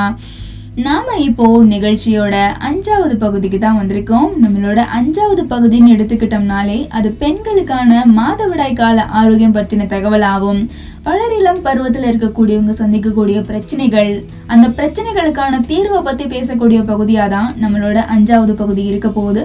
நாம 0.72 1.16
இப்போ 1.20 1.46
நிகழ்ச்சியோட 1.72 2.36
அஞ்சாவது 2.68 3.16
பகுதிக்கு 3.24 3.58
தான் 3.64 3.78
வந்திருக்கோம். 3.80 4.28
நம்மளோட 4.44 4.80
அஞ்சாவது 4.98 5.44
பகுதின்னு 5.50 5.94
எடுத்துக்கிட்டோம்னாலே 5.96 6.78
அது 6.98 7.10
பெண்களுக்கான 7.22 8.04
மாதவிடாய் 8.20 8.78
கால 8.80 9.04
ஆரோக்கியம் 9.22 9.56
பற்றின 9.58 9.88
தகவலாகும். 9.94 10.62
வளரிளம் 11.08 11.60
பருவத்தில் 11.66 12.08
இருக்கக்கூடியவங்க 12.12 12.76
சந்திக்கக்கூடிய 12.82 13.40
பிரச்சனைகள் 13.50 14.14
அந்த 14.48 14.68
பிரச்சனைகளுக்கான 14.78 15.60
தீர்வை 15.72 16.00
பற்றி 16.08 16.28
பேசக்கூடிய 16.36 16.82
பகுதியாக 16.92 17.30
தான் 17.36 17.52
நம்மளோட 17.64 17.98
அஞ்சாவது 18.16 18.56
பகுதி 18.62 18.86
இருக்க 18.92 19.10
போகுது. 19.20 19.44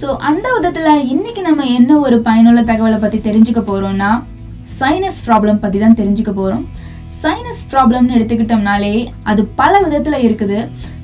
ஸோ 0.00 0.08
அந்த 0.30 0.48
விதத்தில் 0.56 1.06
இன்னைக்கு 1.14 1.44
நம்ம 1.48 1.68
என்ன 1.78 2.00
ஒரு 2.06 2.18
பயனுள்ள 2.26 2.62
தகவலை 2.72 2.98
பற்றி 3.04 3.20
தெரிஞ்சுக்க 3.28 3.62
போகிறோம்னா 3.70 4.10
சைனஸ் 4.78 5.22
ப்ராப்ளம் 5.28 5.62
பற்றி 5.62 5.78
தான் 5.78 5.98
தெரிஞ்சுக்க 6.02 6.32
போகிறோம் 6.32 6.66
சைனஸ் 7.16 7.62
ப்ராப்ளம்னு 7.72 8.14
எடுத்துக்கிட்டோம்னாலே 8.16 8.94
அது 9.30 9.42
பல 9.60 9.72
விதத்தில் 9.84 10.24
இருக்குது. 10.26 10.58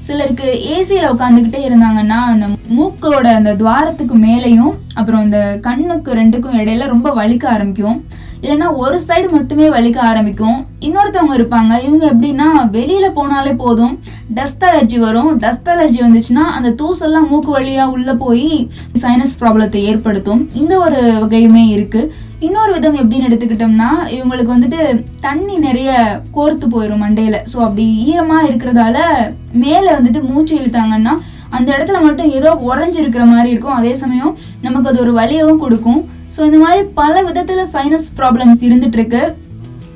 சிலருக்கு 0.06 0.48
ஏசியில் 0.74 1.12
உட்காந்துக்கிட்டே 1.12 1.60
இருந்தாங்கன்னா 1.68 2.18
அந்த 2.32 2.46
மூக்கோட 2.76 3.26
அந்த 3.38 3.52
துவாரத்துக்கு 3.60 4.16
மேலேயும் 4.24 4.74
அப்புறம் 4.98 5.22
இந்த 5.26 5.40
கண்ணுக்கு 5.66 6.10
ரெண்டுக்கும் 6.20 6.58
இடையில 6.62 6.88
ரொம்ப 6.94 7.08
வலிக்க 7.20 7.44
ஆரம்பிக்கும். 7.54 7.98
இல்லைன்னா 8.42 8.68
ஒரு 8.84 8.96
சைடு 9.06 9.28
மட்டுமே 9.34 9.66
வலிக்க 9.74 9.98
ஆரம்பிக்கும். 10.08 10.58
இன்னொருத்தவங்க 10.86 11.34
இருப்பாங்க 11.38 11.72
இவங்க 11.86 12.04
எப்படின்னா 12.12 12.48
வெளியில் 12.76 13.16
போனாலே 13.18 13.52
போதும் 13.62 13.94
டஸ்ட் 14.38 14.66
அலர்ஜி 14.70 14.98
வரும். 15.06 15.30
டஸ்ட் 15.44 15.70
அலர்ஜி 15.74 16.00
வந்துச்சுன்னா 16.06 16.44
அந்த 16.56 16.72
தூசெல்லாம் 16.80 17.30
மூக்கு 17.30 17.50
வழியாக 17.56 17.94
உள்ளே 17.96 18.14
போய் 18.24 18.50
சைனஸ் 19.02 19.34
ப்ராப்ளத்தை 19.40 19.82
ஏற்படுத்தும். 19.92 20.42
இந்த 20.62 20.74
ஒரு 20.86 21.00
வகையுமே 21.24 21.64
இருக்குது 21.76 22.10
இன்னொரு 22.44 22.70
விதம் 22.76 22.98
எப்படின்னு 23.00 23.28
எடுத்துக்கிட்டோம்னா 23.28 23.90
இவங்களுக்கு 24.16 24.54
வந்துட்டு 24.54 24.80
தண்ணி 25.26 25.54
நிறைய 25.66 25.90
கோர்த்து 26.36 26.66
போயிடும் 26.74 27.02
மண்டையில. 27.04 27.36
ஸோ 27.52 27.58
அப்படி 27.66 27.84
ஈரமா 28.10 28.38
இருக்கிறதால 28.48 28.96
மேலே 29.64 29.90
வந்துட்டு 29.98 30.20
மூச்சு 30.30 30.54
இழுத்தாங்கன்னா 30.60 31.14
அந்த 31.56 31.68
இடத்துல 31.76 31.98
மட்டும் 32.06 32.32
ஏதோ 32.38 32.50
உறைஞ்சிருக்கிற 32.68 33.24
மாதிரி 33.32 33.48
இருக்கும். 33.54 33.78
அதே 33.80 33.92
சமயம் 34.02 34.32
நமக்கு 34.66 34.90
அது 34.90 35.02
ஒரு 35.04 35.12
வலியவும் 35.20 35.62
கொடுக்கும். 35.64 36.00
ஸோ 36.36 36.40
இந்த 36.48 36.58
மாதிரி 36.64 36.82
பல 37.00 37.14
விதத்துல 37.28 37.64
சைனஸ் 37.74 38.08
ப்ராப்ளம்ஸ் 38.20 38.64
இருந்துட்டு 38.68 38.98
இருக்கு 39.00 39.22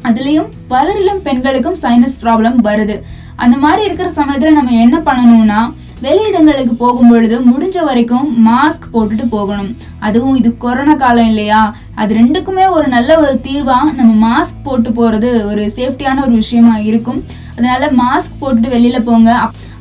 அதுலேயும் 0.09 0.51
வளரிளம் 0.73 1.23
பெண்களுக்கும் 1.27 1.79
சைனஸ் 1.85 2.17
ப்ராப்ளம் 2.25 2.59
வருது. 2.69 2.97
அந்த 3.45 3.57
மாதிரி 3.65 3.83
இருக்கிற 3.89 4.09
சமயத்துல 4.21 4.53
நம்ம 4.59 4.77
என்ன 4.85 4.97
பண்ணணும்னா 5.09 5.61
வெளியிடங்களுக்கு 6.05 6.75
போகும் 6.83 7.11
பொழுது 7.11 7.37
முடிஞ்ச 7.51 7.79
வரைக்கும் 7.89 8.27
மாஸ்க் 8.49 8.85
போட்டுட்டு 8.93 9.25
போகணும். 9.37 9.71
அதுவும் 10.07 10.37
இது 10.41 10.51
கொரோனா 10.65 10.95
காலம் 11.03 11.31
இல்லையா? 11.33 11.63
அது 12.01 12.11
ரெண்டுக்குமே 12.19 12.65
ஒரு 12.77 12.87
நல்ல 12.97 13.11
ஒரு 13.25 13.35
தீர்வா 13.47 13.79
நம்ம 13.99 14.13
மாஸ்க் 14.27 14.61
போட்டு 14.67 14.91
போறது 14.99 15.31
ஒரு 15.51 15.63
சேஃப்டியான 15.77 16.23
ஒரு 16.27 16.35
விஷயமா 16.43 16.75
இருக்கும். 16.91 17.19
அதனால 17.57 17.91
மாஸ்க் 18.03 18.39
போட்டுட்டு 18.43 18.71
வெளியில 18.77 18.99
போங்க. 19.09 19.31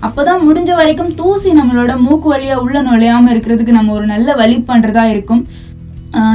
அப்போதான் 0.08 0.44
முடிஞ்ச 0.48 0.72
வரைக்கும் 0.80 1.14
தூசி 1.20 1.52
நம்மளோட 1.60 1.92
மூக்கு 2.06 2.28
வழியா 2.34 2.56
உள்ள 2.66 2.78
நுழையாம 2.90 3.32
இருக்கிறதுக்கு 3.36 3.78
நம்ம 3.78 3.94
ஒரு 4.00 4.06
நல்ல 4.14 4.36
வழி 4.42 4.58
பண்றதா 4.70 5.04
இருக்கும். 5.14 5.44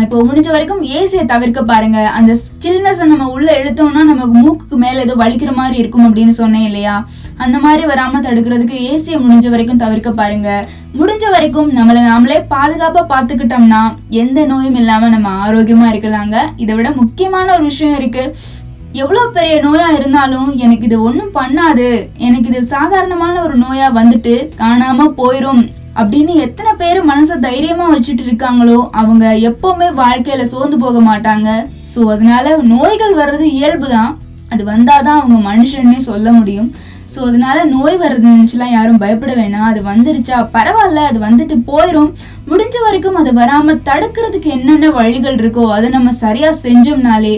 இப்போ 0.05 0.17
முடிஞ்ச 0.29 0.49
வரைக்கும் 0.55 0.83
ஏசியை 0.97 1.25
தவிர்க்க 1.33 1.61
பாருங்க. 1.71 1.99
அந்த 2.19 2.33
சில்னஸை 2.65 3.05
நம்ம 3.13 3.29
உள்ள 3.37 3.49
இழுத்தோம்னா 3.61 4.03
நமக்கு 4.11 4.35
மூக்குக்கு 4.43 4.77
மேல 4.85 5.05
ஏதோ 5.07 5.15
வலிக்கிற 5.23 5.53
மாதிரி 5.61 5.77
இருக்கும் 5.83 6.07
அப்படின்னு 6.09 6.35
சொன்னேன் 6.41 6.67
இல்லையா? 6.71 6.95
அந்த 7.45 7.59
மாதிரி 7.59 7.83
வராம 7.91 8.21
தடுக்கிறதுக்கு 8.27 8.77
ஏசியை 8.93 9.19
முடிஞ்ச 9.25 9.49
வரைக்கும் 9.51 9.83
தவிர்க்க 9.83 10.11
பாருங்க. 10.11 10.51
முடிஞ்ச 10.99 11.25
வரைக்கும் 11.31 11.69
நம்மளை 11.79 12.01
நாமளே 12.09 12.39
பாதுகாப்பா 12.55 13.03
பார்த்துக்கிட்டோம்னா 13.13 13.83
எந்த 14.09 14.47
நோயும் 14.47 14.75
இல்லாம 14.75 15.09
நம்ம 15.09 15.29
ஆரோக்கியமா 15.47 15.87
இருக்கலாங்க. 15.93 16.39
இதை 16.57 16.75
விட 16.75 16.91
முக்கியமான 16.91 17.55
ஒரு 17.55 17.65
விஷயம் 17.65 17.99
இருக்கு. 18.01 18.25
எவ்வளோ 18.93 19.21
பெரிய 19.37 19.55
நோயா 19.67 19.87
இருந்தாலும் 19.99 20.49
எனக்கு 20.65 20.85
இது 20.85 21.03
ஒன்றும் 21.03 21.37
பண்ணாது. 21.39 22.09
எனக்கு 22.17 22.49
இது 22.51 22.61
சாதாரணமான 22.75 23.43
ஒரு 23.43 23.55
நோயா 23.59 23.87
வந்துட்டு 24.01 24.35
காணாம 24.59 25.07
போயிரும் 25.21 25.63
அப்படின்னு 26.01 26.35
எத்தனை 26.47 26.73
பேர் 26.81 26.99
மனசை 27.11 27.37
தைரியமா 27.39 27.87
வச்சுட்டு 27.95 28.23
இருக்காங்களோ 28.27 28.89
அவங்க 28.91 29.25
எப்பவுமே 29.51 29.89
வாழ்க்கையில 30.03 30.43
சோர்ந்து 30.43 30.79
போக 30.79 31.01
மாட்டாங்க. 31.01 31.49
ஸோ 31.95 32.01
அதனால 32.15 32.57
நோய்கள் 32.57 33.19
வர்றது 33.21 33.47
இயல்பு 33.59 33.89
தான் 33.89 34.19
அது 34.49 34.65
வந்தாதான் 34.65 35.21
அவங்க 35.21 35.39
மனுஷன்னே 35.51 35.97
சொல்ல 35.97 36.33
முடியும். 36.33 36.73
ஸோ 37.15 37.21
அதனால 37.29 37.59
நோய் 37.73 37.97
வருதுன்னுச்சுலாம் 38.03 38.75
யாரும் 38.75 39.01
பயப்பட 39.03 39.33
வேணாம். 39.41 39.69
அது 39.71 39.81
வந்துருச்சா? 39.91 40.37
பரவாயில்ல 40.57 41.01
அது 41.09 41.19
வந்துட்டு 41.29 41.57
போயிடும் 41.71 42.13
முடிஞ்ச 42.51 42.77
வரைக்கும் 42.85 43.19
அது 43.21 43.31
வராம 43.41 43.75
தடுக்கிறதுக்கு 43.89 44.49
என்னென்ன 44.55 44.87
வழிகள் 44.97 45.37
இருக்கோ 45.41 45.65
அதை 45.75 45.89
நம்ம 45.97 46.13
சரியா 46.23 46.49
செஞ்சோம்னாலே 46.63 47.35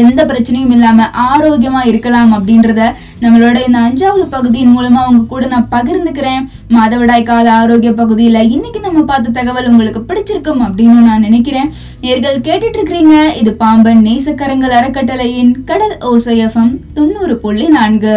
எந்த 0.00 0.20
பிரச்சனையும் 0.30 0.72
இல்லாமல் 0.76 1.12
ஆரோக்கியமா 1.28 1.82
இருக்கலாம் 1.90 2.32
அப்படின்றத 2.36 2.80
நம்மளோட 3.22 3.56
இந்த 3.66 3.78
அஞ்சாவது 3.86 4.24
பகுதியின் 4.34 4.74
மூலமாக 4.76 5.10
உங்க 5.10 5.22
கூட 5.30 5.44
நான் 5.52 5.70
பகிர்ந்துக்கிறேன். 5.76 6.42
மாதவிடாய் 6.74 7.28
கால 7.30 7.46
ஆரோக்கிய 7.60 7.92
பகுதியில் 8.00 8.40
இன்னைக்கு 8.54 8.80
நம்ம 8.86 9.04
பார்த்த 9.10 9.34
தகவல் 9.38 9.70
உங்களுக்கு 9.72 10.02
பிடிச்சிருக்கும் 10.10 10.62
அப்படின்னு 10.66 11.08
நான் 11.10 11.26
நினைக்கிறேன். 11.28 11.70
நேர்கள் 12.04 12.44
கேட்டுட்டு 12.48 12.78
இருக்கிறீங்க 12.80 13.16
இது 13.40 13.52
பாம்பன் 13.64 14.04
நேசக்கரங்கள் 14.08 14.76
அறக்கட்டளையின் 14.80 15.54
கடல் 15.70 15.96
ஓசையஃபம் 16.12 16.72
தொண்ணூறு 16.98 17.36
புள்ளி 17.44 17.68
நான்கு. 17.78 18.16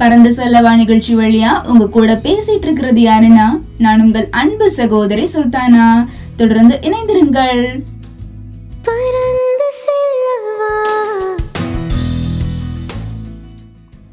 பறந்து 0.00 0.30
செல்லவா 0.30 0.76
நிகழ்ச்சி 0.76 1.16
வழியா 1.16 1.64
உங்க 1.66 1.88
கூட 1.88 2.12
பேசிட்டு 2.14 2.62
இருக்கிறது 2.62 3.00
யாருன்னா 3.00 3.60
நான் 3.78 4.00
உங்கள் 4.00 4.28
அன்பு 4.30 4.70
சகோதரி 4.70 5.28
சுல்தானா. 5.34 6.06
தொடர்ந்து 6.36 6.78
இணைந்திருங்கள். 6.82 7.82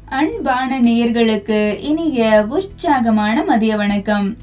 அன்பான 0.04 0.80
நேயர்களுக்கு 0.80 1.80
இனிய 1.80 2.46
உற்சாகமான 2.48 3.44
மதிய 3.44 3.76
வணக்கம். 3.76 4.36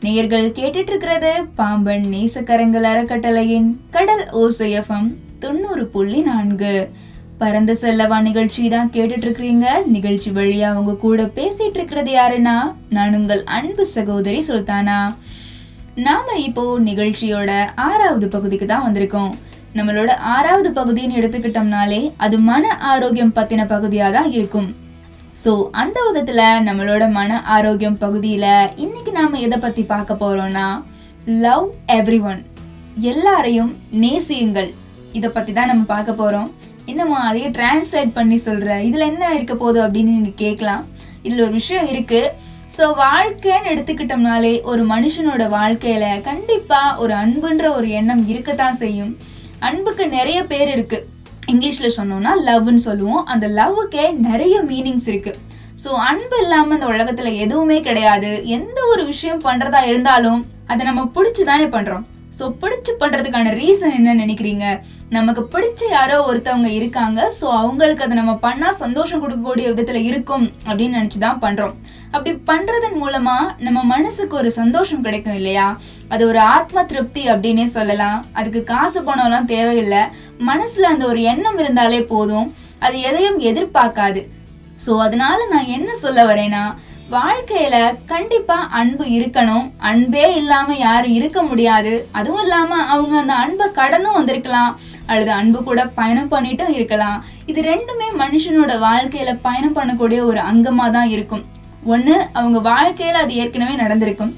நேயர்கள் 0.00 0.50
கேட்டுட்டு 0.50 0.86
இருக்கிறது 0.86 1.32
பாம்பன் 1.56 2.04
நேசக்கரங்கள் 2.04 2.88
அறக்கட்டளையின் 2.92 3.76
கடல் 3.90 4.26
ஓசையஃபம் 4.32 5.14
தொண்ணூறு 5.38 5.86
புள்ளி 5.86 6.20
நான்கு. 6.20 6.88
பறந்து 7.40 7.74
செல்லவா 7.82 8.16
நிகழ்ச்சி 8.26 8.62
தான் 8.72 8.90
கேட்டுட்டு 8.94 9.26
இருக்கிறீங்க 9.26 9.66
நிகழ்ச்சி 9.94 10.30
வழியா 10.38 10.66
அவங்க 10.72 10.92
கூட 11.04 11.20
பேசிட்டு 11.36 11.78
இருக்கிறது 11.78 12.10
யாருன்னா 12.16 12.56
நான் 12.96 13.16
உங்கள் 13.18 13.42
அன்பு 13.58 13.84
சகோதரி 13.94 14.40
சுல்தானா. 14.48 14.98
நாம 16.06 16.36
இப்போ 16.48 16.64
நிகழ்ச்சியோட 16.88 17.50
ஆறாவது 17.88 18.26
பகுதிக்கு 18.34 18.66
தான் 18.72 18.84
வந்திருக்கோம். 18.86 19.32
நம்மளோட 19.78 20.10
ஆறாவது 20.34 20.70
பகுதின்னு 20.78 21.18
எடுத்துக்கிட்டோம்னாலே 21.20 22.02
அது 22.26 22.36
மன 22.50 22.72
ஆரோக்கியம் 22.92 23.34
பத்தின 23.38 23.66
பகுதியா 23.72 24.06
தான் 24.18 24.30
இருக்கும். 24.36 24.70
ஸோ 25.42 25.52
அந்த 25.82 25.98
விதத்துல 26.06 26.42
நம்மளோட 26.68 27.04
மன 27.18 27.40
ஆரோக்கியம் 27.56 28.00
பகுதியில 28.04 28.46
இன்னைக்கு 28.84 29.12
நாம 29.18 29.38
எதை 29.46 29.58
பத்தி 29.66 29.84
பார்க்க 29.92 30.22
போறோம்னா 30.22 30.68
லவ் 31.44 31.68
எவ்ரி 31.98 32.20
ஒன் 32.30 32.40
எல்லாரையும் 33.12 33.72
நேசியுங்கள். 34.04 34.70
இதை 35.18 35.28
பத்தி 35.36 35.52
தான் 35.58 35.70
நம்ம 35.72 35.84
பார்க்க 35.94 36.20
போறோம். 36.22 36.50
என்னம்மா 36.90 37.18
அதையே 37.30 37.48
டிரான்ஸ்லேட் 37.56 38.16
பண்ணி 38.18 38.38
சொல்கிற 38.46 38.78
இதில் 38.88 39.08
என்ன 39.12 39.32
இருக்க 39.36 39.54
போகுது 39.62 39.80
அப்படின்னு 39.86 40.16
நீங்கள் 40.18 40.40
கேட்கலாம். 40.44 40.84
இதில் 41.26 41.44
ஒரு 41.46 41.54
விஷயம் 41.60 41.88
இருக்குது 41.92 42.32
ஸோ 42.76 42.84
வாழ்க்கைன்னு 43.04 43.70
எடுத்துக்கிட்டோம்னாலே 43.72 44.52
ஒரு 44.70 44.82
மனுஷனோட 44.92 45.44
வாழ்க்கையில் 45.56 46.22
கண்டிப்பாக 46.28 46.98
ஒரு 47.02 47.12
அன்புன்ற 47.22 47.66
ஒரு 47.78 47.88
எண்ணம் 48.00 48.22
இருக்கத்தான் 48.32 48.78
செய்யும். 48.82 49.12
அன்புக்கு 49.68 50.04
நிறைய 50.18 50.38
பேர் 50.52 50.70
இருக்குது 50.76 51.06
இங்கிலீஷில் 51.52 51.96
சொன்னோம்னா 51.98 52.32
லவ்னு 52.48 52.82
சொல்லுவோம். 52.88 53.22
அந்த 53.32 53.46
லவ்வுக்கே 53.58 54.04
நிறைய 54.28 54.56
மீனிங்ஸ் 54.70 55.08
இருக்குது 55.12 55.40
ஸோ 55.82 55.90
அன்பு 56.10 56.38
இல்லாமல் 56.44 56.76
இந்த 56.76 56.88
உலகத்தில் 56.94 57.38
எதுவுமே 57.44 57.78
கிடையாது. 57.88 58.30
எந்த 58.56 58.78
ஒரு 58.92 59.02
விஷயம் 59.12 59.44
பண்ணுறதா 59.48 59.80
இருந்தாலும் 59.90 60.40
அதை 60.72 60.82
நம்ம 60.88 61.04
பிடிச்சி 61.16 61.44
தானே 61.50 61.66
பண்ணுறோம் 61.76 62.04
ஸோ 62.38 62.46
பிடிச்சி 62.62 62.92
பண்ணுறதுக்கான 63.02 63.54
ரீசன் 63.60 63.96
என்ன 64.00 64.14
நினைக்கிறீங்க? 64.22 64.66
நமக்கு 65.14 65.42
பிடிச்ச 65.52 65.82
யாரோ 65.90 66.16
ஒருத்தவங்க 66.30 66.68
இருக்காங்க 66.78 67.20
ஸோ 67.38 67.46
அவங்களுக்கு 67.60 68.04
அதை 68.06 68.16
நம்ம 68.18 68.34
பண்ணால் 68.44 68.76
சந்தோஷம் 68.82 69.22
கொடுக்கக்கூடிய 69.22 69.66
விதத்தில் 69.70 70.06
இருக்கும் 70.10 70.44
அப்படின்னு 70.68 70.98
நினச்சி 70.98 71.18
தான் 71.24 71.40
பண்ணுறோம் 71.44 71.74
அப்படி 72.14 72.30
பண்ணுறதன் 72.50 72.96
மூலமாக 73.00 73.52
நம்ம 73.66 73.80
மனசுக்கு 73.94 74.34
ஒரு 74.40 74.50
சந்தோஷம் 74.58 75.02
கிடைக்கும் 75.06 75.36
இல்லையா? 75.40 75.66
அது 76.12 76.22
ஒரு 76.30 76.40
ஆத்ம 76.54 76.84
திருப்தி 76.92 77.22
அப்படின்னே 77.32 77.66
சொல்லலாம். 77.74 78.18
அதுக்கு 78.38 78.60
காசு 78.70 79.00
பணம்லாம் 79.08 79.50
தேவையில்லை. 79.54 80.02
மனசில் 80.50 80.92
அந்த 80.92 81.04
ஒரு 81.12 81.20
எண்ணம் 81.32 81.58
இருந்தாலே 81.62 82.00
போதும். 82.12 82.48
அது 82.86 82.96
எதையும் 83.08 83.38
எதிர்பார்க்காது. 83.50 84.22
ஸோ 84.84 84.92
அதனால 85.06 85.38
நான் 85.54 85.72
என்ன 85.76 85.90
சொல்ல 86.04 86.20
வரேன்னா 86.30 86.62
வாழ்க்கையில 87.14 87.76
கண்டிப்பா 88.10 88.56
அன்பு 88.80 89.04
இருக்கணும். 89.16 89.64
அன்பே 89.90 90.26
இல்லாம 90.40 90.74
யாரும் 90.86 91.14
இருக்க 91.18 91.38
முடியாது. 91.48 91.92
அதுவும் 92.18 92.42
இல்லாம 92.44 92.76
அவங்க 92.94 93.14
அந்த 93.20 93.34
அன்பை 93.44 93.66
கடனும் 93.78 94.18
வந்திருக்கலாம். 94.18 94.74
அல்லது 95.10 95.32
அன்பு 95.38 95.60
கூட 95.68 95.80
பயணம் 95.98 96.30
பண்ணிட்டும் 96.34 96.74
இருக்கலாம். 96.76 97.18
இது 97.50 97.60
ரெண்டுமே 97.70 98.08
மனுஷனோட 98.22 98.74
வாழ்க்கையில 98.86 99.32
பயணம் 99.46 99.76
பண்ணக்கூடிய 99.78 100.20
ஒரு 100.30 100.40
அங்கமா 100.50 100.86
தான் 100.98 101.10
இருக்கும். 101.14 101.42
ஒண்ணு 101.94 102.14
அவங்க 102.38 102.58
வாழ்க்கையில 102.70 103.22
அது 103.24 103.34
ஏற்கனவே 103.42 103.74
நடந்திருக்கும். 103.82 104.32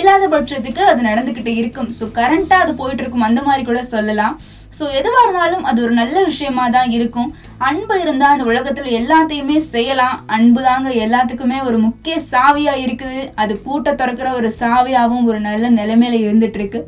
இல்லாத 0.00 0.24
பட்சத்துக்கு 0.34 0.82
அது 0.92 1.02
நடந்துகிட்டு 1.10 1.52
இருக்கும். 1.60 1.90
ஸோ 1.98 2.06
கரண்டா 2.20 2.56
அது 2.64 2.74
போயிட்டு 2.80 3.02
இருக்கும். 3.04 3.26
அந்த 3.28 3.42
மாதிரி 3.48 3.64
கூட 3.70 3.82
சொல்லலாம். 3.94 4.34
ஸோ 4.78 4.84
எதுவாக 4.98 5.24
இருந்தாலும் 5.24 5.66
அது 5.70 5.78
ஒரு 5.86 5.94
நல்ல 6.00 6.16
விஷயமா 6.30 6.64
தான் 6.76 6.90
இருக்கும். 6.98 7.28
அன்பு 7.68 7.94
இருந்தால் 8.04 8.34
அந்த 8.34 8.46
உலகத்தில் 8.52 8.96
எல்லாத்தையுமே 9.00 9.58
செய்யலாம். 9.72 10.16
அன்பு 10.36 10.62
தாங்க 10.68 10.88
எல்லாத்துக்குமே 11.04 11.58
ஒரு 11.68 11.78
முக்கிய 11.86 12.16
சாவியாக 12.32 12.82
இருக்குது. 12.86 13.20
அது 13.42 13.54
பூட்டை 13.66 13.92
திறக்கிற 14.00 14.30
ஒரு 14.40 14.50
சாவியாகவும் 14.62 15.28
ஒரு 15.30 15.40
நல்ல 15.48 15.70
நிலைமையில 15.80 16.18
இருந்துட்டு 16.24 16.60
இருக்கு 16.60 16.82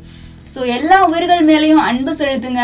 ஸோ 0.53 0.59
எல்லா 0.75 0.97
உயிர்கள் 1.09 1.43
மேலேயும் 1.49 1.85
அன்பு 1.89 2.11
செலுத்துங்க. 2.19 2.63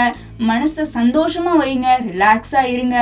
மனசை 0.52 0.84
சந்தோஷமாக 0.98 1.60
வைங்க. 1.64 1.90
ரிலாக்ஸாக 2.12 2.72
இருங்க. 2.76 2.98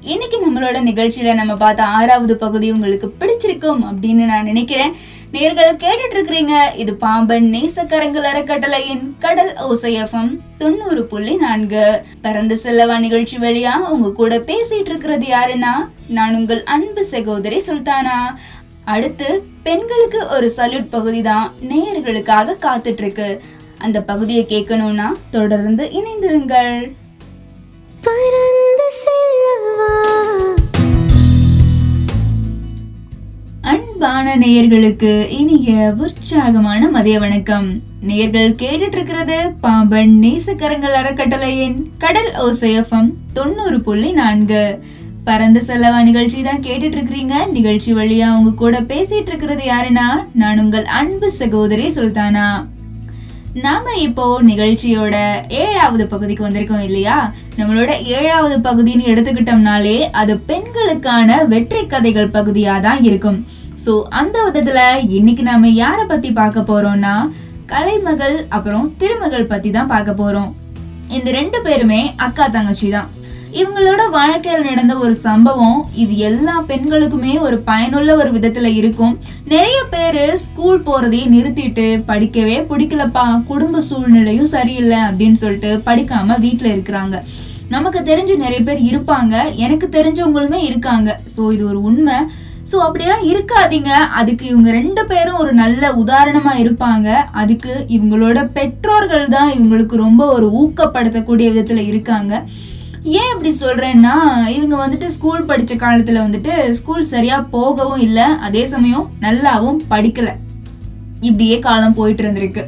இன்னைக்கு 0.00 0.38
நம்மளோட 0.46 0.76
நிகழ்ச்சியில 0.88 1.34
நம்ம 1.34 1.54
பார்த்த 1.54 1.82
ஆறாவது 1.82 2.36
பகுதி 2.36 2.70
உங்களுக்கு 2.70 3.14
பிடிச்சிருக்கும் 3.20 3.80
அப்படின்னு 3.90 4.24
நான் 4.24 4.44
நினைக்கிறேன். 4.44 4.92
நேர்கள் 5.32 5.80
கேட்டுட்டு 5.82 6.16
இருக்கிறீங்க 6.16 6.76
இது 6.76 6.94
பாம்பன் 6.94 7.46
நேசக்கரங்கள் 7.54 8.28
அறக்கட்டளையின் 8.30 9.16
கடல் 9.18 9.52
ஓசையம் 9.68 10.40
தொண்ணூறு 10.58 11.04
புள்ளி 11.04 11.36
நான்கு. 11.36 12.02
பறந்து 12.20 12.58
செல்லவா 12.64 12.98
நிகழ்ச்சி 12.98 13.38
வழியா 13.38 13.74
உங்க 13.76 14.12
கூட 14.12 14.38
பேசிட்டு 14.38 14.92
இருக்கிறது 14.92 15.26
யாருன்னா 15.26 15.72
நான் 16.08 16.34
உங்கள் 16.34 16.62
அன்பு 16.64 17.04
சகோதரி 17.04 17.62
சுல்தானா. 17.66 18.18
அடுத்து 18.84 19.44
பெண்களுக்கு 19.62 20.28
ஒரு 20.28 20.52
சல்யூட் 20.56 20.88
பகுதி 20.90 21.22
தான் 21.22 21.52
நேயர்களுக்காக 21.68 22.56
காத்துட்டு 22.66 23.02
இருக்கு 23.04 23.42
அந்த 23.78 24.02
பகுதியை 24.02 24.46
கேட்கணும்னா 24.48 25.12
தொடர்ந்து 25.30 25.84
இணைந்திருங்கள். 25.84 26.92
செல்லவா 28.94 29.92
அன்பான 33.62 34.36
நேயர்களுக்கு 34.36 35.28
இனிய 35.28 35.94
உற்சாகமான 35.98 36.88
மதிய 36.88 37.18
வணக்கம். 37.18 37.82
நேயர்கள் 38.00 38.52
கேட்டுட்டு 38.52 38.96
இருக்கிறது 38.98 39.38
பாம்பன் 39.60 40.12
நேசக்கரங்கள் 40.22 40.98
அறக்கட்டளையின் 41.00 41.90
கடல் 41.98 42.30
ஓசையஃபம் 42.46 43.10
தொண்ணூறு 43.32 43.82
புள்ளி 43.82 44.12
நான்கு. 44.12 44.78
பரந்த 45.24 45.60
செல்லவா 45.60 46.02
நிகழ்ச்சி 46.02 46.42
தான் 46.42 46.62
கேட்டுட்டு 46.62 46.96
இருக்கிறீங்க 46.98 47.52
நிகழ்ச்சி 47.52 47.94
வழியா 47.94 48.38
உங்க 48.38 48.50
கூட 48.50 48.80
பேசிட்டு 48.80 49.26
இருக்கிறது 49.26 49.64
யாருன்னா 49.64 50.08
நான் 50.32 50.58
உங்கள் 50.58 50.84
அன்பு 50.84 51.30
சகோதரி 51.30 51.88
சுல்தானா. 51.88 52.66
நாம 53.64 53.92
இப்போ 53.96 54.24
நிகழ்ச்சியோட 54.48 55.16
ஏழாவது 55.60 56.04
பகுதிக்கு 56.06 56.42
வந்திருக்கோம் 56.46 56.82
இல்லையா? 56.86 57.14
நம்மளோட 57.58 57.90
ஏழாவது 58.16 58.56
பகுதின்னு 58.66 59.10
எடுத்துக்கிட்டோம்னாலே 59.12 59.94
அது 60.20 60.34
பெண்களுக்கான 60.48 61.38
வெற்றி 61.52 61.80
கதைகள் 61.86 62.34
பகுதியா 62.36 62.74
தான் 62.80 63.00
இருக்கும். 63.08 63.38
சோ 63.84 63.92
அந்த 64.20 64.36
விதத்துல 64.46 64.80
இன்னைக்கு 65.18 65.42
நாம 65.42 65.70
யார 65.82 65.98
பத்தி 66.06 66.30
பார்க்க 66.40 66.68
போறோம்னா 66.70 67.14
கலைமகள் 67.72 68.36
அப்புறம் 68.56 68.86
திருமகள் 68.98 69.50
பத்தி 69.52 69.70
தான் 69.70 69.92
பார்க்க 69.94 70.20
போறோம். 70.22 70.50
இந்த 71.16 71.30
ரெண்டு 71.30 71.60
பேருமே 71.62 72.02
அக்கா 72.26 72.46
தங்கச்சி 72.48 72.88
தான். 72.88 73.08
இவங்களோட 73.60 74.02
வாழ்க்கையில் 74.16 74.66
நடந்த 74.68 74.94
ஒரு 75.04 75.14
சம்பவம் 75.26 75.78
இது 76.02 76.14
எல்லா 76.28 76.54
பெண்களுக்குமே 76.70 77.34
ஒரு 77.46 77.56
பயனுள்ள 77.68 78.10
ஒரு 78.20 78.30
விதத்துல 78.34 78.70
இருக்கும். 78.80 79.14
நிறைய 79.52 79.78
பேரு 79.92 80.24
ஸ்கூல் 80.44 80.82
போறதையே 80.88 81.26
நிறுத்திட்டு 81.34 81.86
படிக்கவே 82.10 82.56
பிடிக்கலப்பா 82.70 83.24
குடும்ப 83.50 83.82
சூழ்நிலையும் 83.88 84.50
சரியில்லை 84.54 84.98
அப்படின்னு 85.08 85.40
சொல்லிட்டு 85.44 85.70
படிக்காம 85.88 86.38
வீட்டுல 86.44 86.68
இருக்கிறாங்க. 86.74 87.16
நமக்கு 87.76 88.02
தெரிஞ்சு 88.10 88.36
நிறைய 88.42 88.60
பேர் 88.66 88.82
இருப்பாங்க 88.90 89.34
எனக்கு 89.66 89.88
தெரிஞ்சவங்களுமே 89.96 90.60
இருக்காங்க. 90.68 91.08
ஸோ 91.36 91.40
இது 91.56 91.64
ஒரு 91.70 91.80
உண்மை. 91.90 92.18
ஸோ 92.70 92.76
அப்படியெல்லாம் 92.84 93.26
இருக்காதீங்க. 93.32 93.90
அதுக்கு 94.20 94.44
இவங்க 94.52 94.70
ரெண்டு 94.80 95.02
பேரும் 95.10 95.40
ஒரு 95.42 95.52
நல்ல 95.62 95.94
உதாரணமாக 96.02 96.62
இருப்பாங்க. 96.66 97.08
அதுக்கு 97.40 97.72
இவங்களோட 97.96 98.38
பெற்றோர்கள் 98.58 99.26
தான் 99.38 99.50
இவங்களுக்கு 99.56 100.04
ரொம்ப 100.06 100.22
ஒரு 100.36 100.48
ஊக்கப்படுத்தக்கூடிய 100.62 101.48
விதத்தில் 101.52 101.88
இருக்காங்க. 101.92 102.34
ஏன் 103.14 103.28
இப்படி 103.32 103.50
சொல்கிறேன்னா 103.60 104.14
இவங்க 104.54 104.76
வந்துட்டு 104.84 105.08
ஸ்கூல் 105.16 105.44
படித்த 105.44 105.74
காலத்தில் 105.74 106.24
வந்துட்டு 106.24 106.54
ஸ்கூல் 106.78 107.04
சரியாக 107.10 107.48
போகவும் 107.52 108.02
இல்லை 108.06 108.24
அதே 108.46 108.62
சமயம் 108.72 109.04
நல்லாவும் 109.24 109.78
படிக்கலை. 109.92 110.32
இப்படியே 111.20 111.58
காலம் 111.66 111.94
போயிட்டு 111.98 112.22
இருந்திருக்கு. 112.24 112.62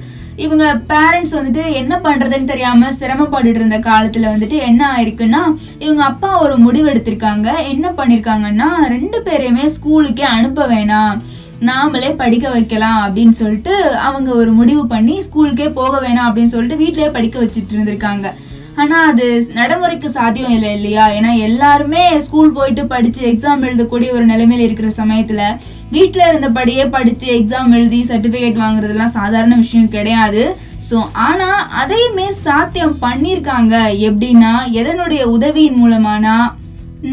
இவங்க 0.45 0.65
பேரண்ட்ஸ் 0.91 1.35
வந்துட்டு 1.37 1.63
என்ன 1.81 1.95
பண்ணுறதுன்னு 2.05 2.51
தெரியாமல் 2.53 2.97
சிரமப்பட்டுட்டு 3.01 3.61
இருந்த 3.63 3.79
காலத்தில் 3.89 4.31
வந்துட்டு 4.33 4.59
என்ன 4.69 4.83
ஆயிருக்குன்னா 4.97 5.43
இவங்க 5.79 6.03
அப்பா 6.11 6.31
ஒரு 6.45 6.57
முடிவு 6.67 6.89
எடுத்திருக்காங்க. 6.93 7.49
என்ன 7.73 7.87
பண்ணியிருக்காங்கன்னா 7.99 8.69
ரெண்டு 8.95 9.21
பேரையுமே 9.29 9.67
ஸ்கூலுக்கே 9.77 10.27
அனுப்ப 10.37 10.67
வேணாம். 10.75 11.17
நாமளே 11.69 12.11
படிக்க 12.17 12.49
வைக்கலாம் 12.57 13.01
அப்படின்னு 13.07 13.37
சொல்லிட்டு 13.43 13.77
அவங்க 14.09 14.31
ஒரு 14.43 14.53
முடிவு 14.59 14.85
பண்ணி 14.87 15.17
ஸ்கூலுக்கே 15.29 15.71
போக 15.81 15.95
வேணாம் 16.07 16.29
அப்படின்னு 16.29 16.55
சொல்லிட்டு 16.55 16.83
வீட்டிலேயே 16.83 17.11
படிக்க 17.17 17.39
வச்சுட்டு 17.45 17.75
இருந்திருக்காங்க. 17.77 18.29
ஆனா 18.83 18.97
அது 19.11 19.27
நடைமுறைக்கு 19.55 20.09
சாத்தியம் 20.17 20.53
இல்லை 20.57 20.71
இல்லையா? 20.77 21.05
ஏன்னா 21.17 21.31
எல்லாருமே 21.47 22.03
ஸ்கூல் 22.27 22.53
போயிட்டு 22.53 22.83
படிச்சு 22.87 23.21
எக்ஸாம் 23.31 23.65
எழுதக்கூடிய 23.69 24.09
ஒரு 24.17 24.25
நிலைமையில 24.27 24.67
இருக்கிற 24.67 24.89
சமயத்துல 24.99 25.43
வீட்டில் 25.91 26.29
இருந்தபடியே 26.29 26.85
படிச்சு 26.89 27.27
எக்ஸாம் 27.39 27.75
எழுதி 27.79 28.01
சர்டிபிகேட் 28.11 28.63
வாங்குறதெல்லாம் 28.63 29.17
சாதாரண 29.19 29.57
விஷயம் 29.57 29.93
கிடையாது. 29.97 30.43
ஸோ 30.91 30.97
ஆனா 31.29 31.49
அதையுமே 31.83 32.29
சாத்தியம் 32.45 32.97
பண்ணியிருக்காங்க. 33.03 33.75
எப்படின்னா 34.09 34.53
எதனுடைய 34.83 35.23
உதவியின் 35.37 35.79
மூலமானா 35.83 36.37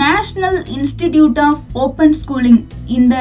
national 0.03 0.59
institute 0.75 1.39
of 1.39 1.59
open 1.83 2.15
schooling 2.21 2.61
இந்த 2.97 3.15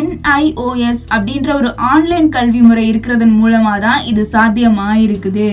என்ஐஓஎஸ் 0.00 1.04
அப்படின்ற 1.14 1.50
ஒரு 1.54 1.70
ஆன்லைன் 1.92 2.28
கல்வி 2.28 2.60
முறை 2.60 2.84
இருக்கிறதன் 2.88 3.38
மூலமாக 3.38 3.78
தான் 3.86 4.02
இது 4.04 4.24
சாத்தியமாக 4.34 4.96
இருக்குது 5.06 5.48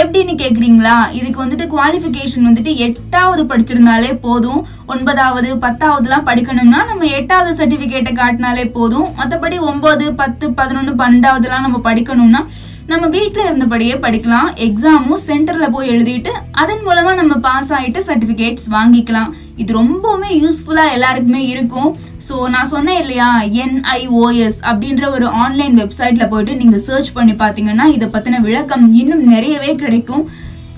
எப்படின்னு 0.00 0.32
கேக்குறீங்களா? 0.42 0.94
இதுக்கு 1.18 1.38
வந்துட்டு 1.44 1.66
குவாலிஃபிகேஷன் 1.74 2.46
வந்துட்டு 2.46 2.72
எட்டாவது 2.86 3.42
படிச்சிருந்தாலே 3.44 4.10
போதும். 4.20 4.62
ஒன்பதாவது 4.86 5.50
பத்தாவதுலாம் 5.54 6.26
படிக்கணும்னா 6.28 6.80
நம்ம 6.90 7.06
எட்டாவது 7.18 7.52
சர்டிஃபிகேட்டை 7.60 8.12
காட்டினாலே 8.14 8.64
போதும். 8.78 9.08
மற்றபடி 9.18 9.58
ஒன்பது 9.60 10.14
பத்து 10.14 10.52
பதினொன்று 10.60 10.94
பன்னெண்டாவதுலாம் 10.94 11.66
நம்ம 11.66 11.80
படிக்கணும்னா 11.84 12.42
நம்ம 12.90 13.04
வீட்டில் 13.14 13.46
இருந்தபடியே 13.48 13.94
படிக்கலாம். 14.02 14.48
எக்ஸாமும் 14.64 15.20
சென்டரில் 15.26 15.72
போய் 15.74 15.90
எழுதிட்டு 15.92 16.32
அதன் 16.62 16.82
மூலமாக 16.86 17.14
நம்ம 17.20 17.34
பாஸ் 17.46 17.70
ஆகிட்டு 17.76 18.00
சர்டிஃபிகேட்ஸ் 18.08 18.66
வாங்கிக்கலாம். 18.74 19.30
இது 19.62 19.70
ரொம்பவுமே 19.78 20.30
யூஸ்ஃபுல்லாக 20.42 20.94
எல்லாருக்குமே 20.96 21.42
இருக்கும். 21.52 21.90
ஸோ 22.26 22.34
நான் 22.54 22.70
சொன்னேன் 22.74 23.00
இல்லையா 23.02 23.28
என்ஐஓஎஸ் 23.62 24.60
அப்படின்ற 24.68 25.04
ஒரு 25.16 25.26
ஆன்லைன் 25.44 25.74
வெப்சைட்டில் 25.82 26.30
போயிட்டு 26.32 26.58
நீங்கள் 26.60 26.84
சர்ச் 26.88 27.10
பண்ணி 27.16 27.34
பார்த்தீங்கன்னா 27.42 27.86
இதை 27.96 28.08
பற்றின 28.16 28.42
விளக்கம் 28.48 28.86
இன்னும் 29.00 29.24
நிறையவே 29.34 29.72
கிடைக்கும். 29.84 30.24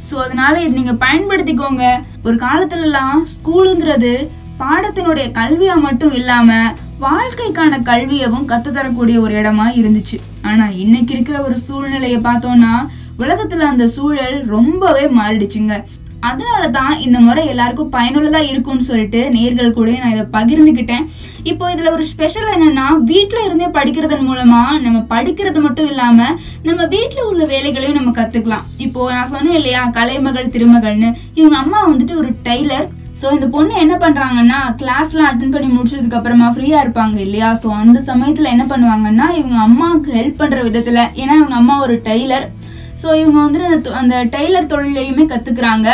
ஸோ 0.08 0.16
அதனால் 0.24 0.62
இது 0.64 0.72
நீங்கள் 0.80 1.02
பயன்படுத்திக்கோங்க. 1.04 1.84
ஒரு 2.26 2.36
காலத்துலலாம் 2.46 3.20
ஸ்கூலுங்கிறது 3.34 4.14
பாடத்தினுடைய 4.62 5.26
கல்வியாக 5.38 5.86
மட்டும் 5.86 6.14
இல்லாமல் 6.20 6.74
வாழ்க்கைக்கான 7.04 7.78
கல்வியவும் 7.88 8.46
கத்துத்தரக்கூடிய 8.50 9.16
ஒரு 9.24 9.35
இடமா 9.40 9.66
இருந்துச்சு. 9.80 10.16
ஆனா 10.50 10.66
இன்னைக்கு 10.85 11.12
இருக்கிற 11.14 11.37
ஒரு 11.46 11.56
சூழ்நிலையை 11.66 12.20
பார்த்தோம்னா 12.28 12.72
உலகத்துல 13.22 13.66
அந்த 13.72 13.85
சூழல் 13.96 14.38
ரொம்பவே 14.54 15.04
மாறிடுச்சுங்க. 15.18 15.74
அதனால 16.28 16.62
தான் 16.76 16.94
இந்த 17.06 17.18
முறை 17.24 17.42
எல்லாருக்கும் 17.52 17.92
பயனுள்ளதா 17.96 18.40
இருக்கும்னு 18.50 18.88
சொல்லிட்டு 18.88 19.20
நேர்கள் 19.35 19.76
கூட 19.78 19.90
நான் 20.02 20.14
இதை 20.14 20.24
பகிர்ந்துக்கிட்டேன் 20.37 21.04
இப்போ 21.50 21.64
இதுல 21.74 21.90
ஒரு 21.96 22.04
ஸ்பெஷல் 22.12 22.48
என்னன்னா 22.54 22.87
வீட்டுல 23.12 23.44
இருந்தே 23.44 23.68
படிக்கிறதன் 23.78 24.26
மூலமா 24.30 24.62
நம்ம 24.87 24.98
படிக்கிறது 25.14 25.61
மட்டும் 25.66 25.88
இல்லாம 25.92 26.28
நம்ம 26.68 26.85
வீட்டுல 26.94 27.26
உள்ள 27.30 27.44
வேலைகளையும் 27.54 27.98
நம்ம 27.98 28.12
கத்துக்கலாம். 28.20 28.66
இப்போ 28.87 29.11
நான் 29.12 29.32
சொன்னேன் 29.35 29.59
இல்லையா 29.61 29.82
கலைமகள் 29.98 30.52
திருமகள்னு. 30.56 31.11
இவங்க 31.35 31.56
அம்மா 31.64 31.80
வந்துட்டு 31.90 32.16
ஒரு 32.22 32.32
டெய்லர் 32.48 32.88
ஸோ 33.20 33.26
இந்த 33.37 33.46
பொண்ணு 33.55 33.74
என்ன 33.85 33.94
பண்ணுறாங்கன்னா 34.02 34.59
கிளாஸ்லாம் 34.81 35.29
அட்டன் 35.29 35.52
பண்ணி 35.55 35.68
முடிச்சதுக்கு 35.76 36.18
அப்புறமா 36.18 36.48
ஃப்ரீயாக 36.55 36.83
இருப்பாங்க 36.85 37.16
இல்லையா? 37.26 37.48
ஸோ 37.62 37.68
அந்த 37.83 37.98
சமயத்தில் 38.11 38.52
என்ன 38.55 38.64
பண்ணுவாங்கன்னா 38.72 39.26
இவங்க 39.40 39.57
அம்மாவுக்கு 39.68 40.11
ஹெல்ப் 40.18 40.40
பண்ணுற 40.42 40.59
விதத்தில் 40.66 41.02
ஏன்னா 41.22 41.35
இவங்க 41.40 41.57
அம்மா 41.61 41.76
ஒரு 41.87 41.96
டெய்லர் 42.09 42.46
ஸோ 43.02 43.09
இவங்க 43.22 43.38
வந்துட்டு 43.44 43.70
அந்த 43.72 43.94
அந்த 44.00 44.16
டெய்லர் 44.37 44.70
தொழிலையுமே 44.74 45.24
கற்றுக்குறாங்க 45.33 45.88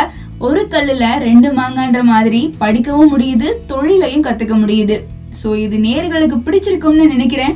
ஒரு 0.47 0.63
கல்லில் 0.73 1.09
ரெண்டு 1.27 1.49
மாங்கான்ற 1.59 2.01
மாதிரி 2.13 2.41
படிக்கவும் 2.63 3.13
முடியுது 3.15 3.49
தொழிலையும் 3.73 4.25
கற்றுக்க 4.27 4.55
முடியுது. 4.63 4.97
ஸோ 5.41 5.49
இது 5.65 5.77
நேர்களுக்கு 5.89 6.37
பிடிச்சிருக்கும்னு 6.47 7.05
நினைக்கிறேன். 7.15 7.55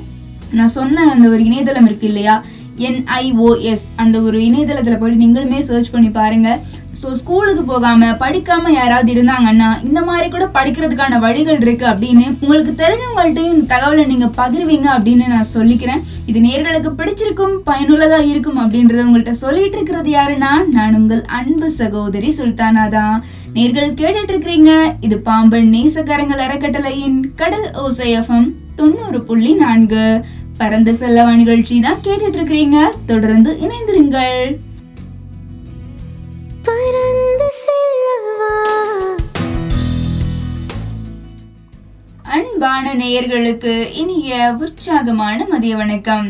நான் 0.59 0.75
சொன்ன 0.77 1.07
அந்த 1.15 1.27
ஒரு 1.35 1.43
இணையதளம் 1.49 1.89
இருக்கு 1.89 2.07
இல்லையா? 2.11 2.35
என்ஐஓஎஸ் 2.89 3.85
அந்த 4.03 4.17
ஒரு 4.27 4.39
இணையதளத்தில் 4.49 4.99
போயிட்டு 5.01 5.23
நீங்களுமே 5.25 5.61
சர்ச் 5.69 5.93
பண்ணி 5.95 6.11
பாருங்க. 6.21 6.49
ஸோ 7.01 7.09
ஸ்கூலுக்கு 7.21 7.63
போகாம 7.71 8.11
படிக்காம 8.21 8.71
யாராவது 8.77 9.11
இருந்தாங்கன்னா 9.15 9.69
இந்த 9.87 10.01
மாதிரி 10.09 10.27
கூட 10.35 10.45
படிக்கிறதுக்கான 10.57 11.19
வழிகள் 11.25 11.61
இருக்கு 11.65 11.87
அப்படின்னு 11.93 12.27
உங்களுக்கு 12.43 12.73
தெரிஞ்சவங்கள்ட்டையும் 12.83 13.55
இந்த 13.55 13.67
தகவலை 13.73 14.05
நீங்க 14.13 14.29
பகிர்வீங்க 14.39 14.89
அப்படின்னு 14.97 15.27
நான் 15.33 15.51
சொல்லிக்கிறேன். 15.57 16.03
இது 16.31 16.39
நேர்களுக்கு 16.47 16.91
பிடிச்சிருக்கும் 17.01 17.55
பயனுள்ளதா 17.69 18.21
இருக்கும் 18.31 18.61
அப்படின்றத 18.63 19.05
உங்கள்கிட்ட 19.07 19.35
சொல்லிட்டு 19.45 19.77
இருக்கிறது 19.79 20.11
யாருன்னா 20.17 20.53
நான் 20.77 20.97
உங்கள் 21.01 21.23
அன்பு 21.41 21.69
சகோதரி 21.81 22.31
சுல்தானா 22.39 22.85
தான். 22.97 23.17
நேர்கள் 23.57 23.99
கேட்டுட்டு 24.01 24.33
இருக்கிறீங்க 24.35 24.73
இது 25.09 25.19
பாம்பன் 25.29 25.69
நேசக்காரங்கள் 25.77 26.45
அறக்கட்டளையின் 26.47 27.19
கடல் 27.43 27.69
ஓசையம் 27.85 28.49
தொண்ணூறு 28.81 29.21
புள்ளி 29.29 29.53
நான்கு. 29.65 30.07
பரந்த 30.61 30.91
செல்லவா 31.01 31.33
நிகழ்ச்சி 31.43 31.77
தான் 31.87 32.01
கேட்டுட்டு 32.07 32.39
இருக்கிறீங்க. 32.39 32.79
தொடர்ந்து 33.11 33.51
இணைந்திருங்கள். 33.65 34.41
அன்பான 42.37 42.95
நேயர்களுக்கு 42.95 43.73
இனிய 43.93 44.55
உற்சாகமான 44.59 45.47
மதிய 45.49 45.77
வணக்கம். 45.77 46.27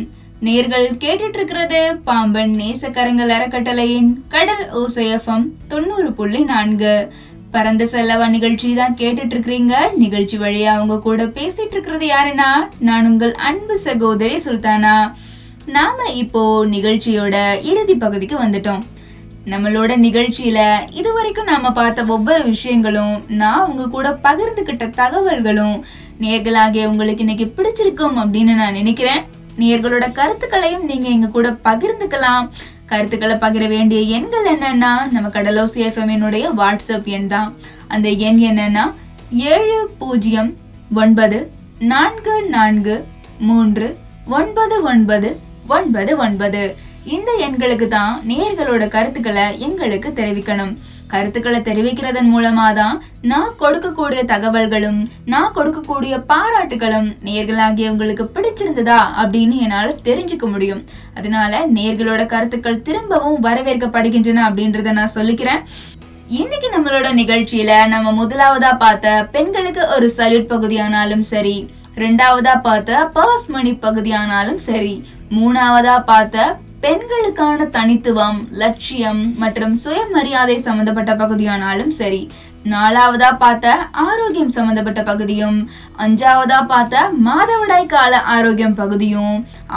நேர்கள் 0.46 0.86
கேட்டுட்டு 1.02 1.38
இருக்கிறது 1.38 1.80
பாம்பன் 2.04 2.52
நேசக்கரங்கள் 2.60 3.32
அறக்கட்டளையின் 3.36 4.10
கடல் 4.28 4.66
ஓசையஃபம் 4.80 5.46
தொண்ணூறு 5.68 6.12
புள்ளி 6.12 6.42
நான்கு. 6.44 7.12
பரந்த 7.50 7.84
செல்லவா 7.92 8.26
நிகழ்ச்சி 8.28 8.74
தான் 8.74 8.94
கேட்டுட்டு 8.94 9.34
இருக்கிறீங்க 9.34 9.74
நிகழ்ச்சி 9.96 10.38
வழியா 10.38 10.72
அவங்க 10.76 10.98
கூட 10.98 11.24
பேசிட்டு 11.24 11.74
இருக்கிறது 11.76 12.06
யாருன்னா 12.06 12.50
நான் 12.78 13.08
உங்கள் 13.10 13.34
அன்பு 13.50 13.78
சகோதரி 13.78 14.36
சுல்தானா. 14.46 14.96
நாம 15.66 16.08
இப்போ 16.22 16.66
நிகழ்ச்சியோட 16.66 17.62
இறுதி 17.62 17.94
பகுதிக்கு 17.94 18.38
வந்துட்டோம். 18.44 18.82
நம்மளோட 19.50 19.92
நிகழ்ச்சியில 20.04 20.60
இதுவரைக்கும் 20.90 21.48
நாம 21.50 21.70
பார்த்த 21.72 22.04
ஒவ்வொரு 22.14 22.44
விஷயங்களும் 22.44 23.24
நான் 23.40 23.66
உங்க 23.70 23.84
கூட 23.88 24.08
பகிர்ந்துகிட்ட 24.24 24.84
தகவல்களும் 25.00 25.76
நேர்களாகிய 26.20 26.86
உங்களுக்கு 26.92 27.24
இன்னைக்கு 27.24 27.46
பிடிச்சிருக்கும் 27.56 28.16
அப்படின்னு 28.22 28.54
நான் 28.60 28.72
நினைக்கிறேன். 28.72 29.20
நேர்களோட 29.58 30.06
கருத்துக்களையும் 30.12 30.84
நீங்க 30.84 31.08
எங்க 31.08 31.28
கூட 31.28 31.50
பகிர்ந்துக்கலாம். 31.68 32.46
கருத்துக்களை 32.86 33.36
பகிர 33.44 33.68
வேண்டிய 33.68 34.00
எண்கள் 34.16 34.48
என்னன்னா 34.54 34.90
நம்ம 35.14 35.30
கடலோசி 35.36 35.78
எஃப்எம்னுடைய 35.88 36.46
வாட்ஸ்அப் 36.60 37.04
எண் 37.04 37.30
தான். 37.34 37.54
அந்த 37.88 38.08
எண் 38.08 38.40
என்னன்னா 38.48 38.84
ஏழு 39.52 39.78
பூஜ்ஜியம் 39.98 40.50
ஒன்பது 40.94 41.38
நான்கு 41.92 42.34
நான்கு 42.56 42.96
மூன்று 43.38 43.88
ஒன்பது 44.40 44.82
ஒன்பது 44.82 45.30
ஒன்பது 45.76 46.12
ஒன்பது. 46.16 46.64
இந்த 47.14 47.30
எண்களுக்கு 47.46 47.86
தான் 47.88 48.14
நேர்களோட 48.28 48.84
கருத்துக்களை 48.94 49.44
எங்களுக்கு 49.66 50.08
தெரிவிக்கணும். 50.20 50.72
கருத்துக்களை 51.12 51.58
தெரிவிக்கிறதன் 51.66 52.30
மூலமா 52.32 52.64
தான் 52.78 52.96
நான் 53.32 53.52
கொடுக்கக்கூடிய 53.60 54.20
தகவல்களும் 54.30 54.98
நான் 55.32 55.52
கொடுக்கக்கூடிய 55.58 56.14
பாராட்டுகளும் 56.30 57.08
நேர்களாகிய 57.28 57.92
உங்களுக்கு 57.92 58.24
பிடிச்சிருந்ததா 58.36 58.98
அப்படின்னு 59.22 59.58
என்னால் 59.66 59.94
தெரிஞ்சுக்க 60.08 60.46
முடியும். 60.54 60.82
அதனால 61.18 61.60
நேர்களோட 61.76 62.24
கருத்துக்கள் 62.34 62.82
திரும்பவும் 62.88 63.38
வரவேற்கப்படுகின்றன 63.46 64.44
அப்படின்றத 64.48 64.96
நான் 65.00 65.16
சொல்லிக்கிறேன். 65.18 65.62
இன்னைக்கு 66.40 66.68
நம்மளோட 66.76 67.08
நிகழ்ச்சியில 67.22 67.72
நம்ம 67.94 68.12
முதலாவதா 68.20 68.70
பார்த்த 68.84 69.16
பெண்களுக்கு 69.34 69.82
ஒரு 69.96 70.06
சல்யூட் 70.18 70.52
பகுதியானாலும் 70.54 71.26
சரி 71.32 71.56
ரெண்டாவதா 72.04 72.54
பார்த்த 72.68 73.10
பர்ஸ் 73.16 73.48
மணி 73.56 73.72
பகுதியானாலும் 73.84 74.62
சரி 74.68 74.94
மூணாவதா 75.36 75.94
பார்த்த 76.10 76.54
பெண்களுக்கான 76.86 77.64
தனித்துவம் 77.66 78.36
லட்சியம் 78.50 79.22
மற்றும் 79.38 79.72
சுயமரியாதை 79.74 80.58
சம்பந்தப்பட்ட 80.58 81.12
பகுதியானாலும் 81.14 81.90
சரி. 81.90 82.20
நாலாவதா 82.64 83.30
பார்த்த 83.38 83.88
ஆரோக்கியம் 83.90 84.52
சம்பந்தப்பட்ட 84.56 85.02
பகுதியும் 85.02 85.58
அஞ்சாவதா 85.98 86.66
பார்த்த 86.66 87.10
மாதவிடாய் 87.26 87.86
கால 87.86 88.20
ஆரோக்கியம் 88.20 88.74
பகுதியும் 88.74 89.34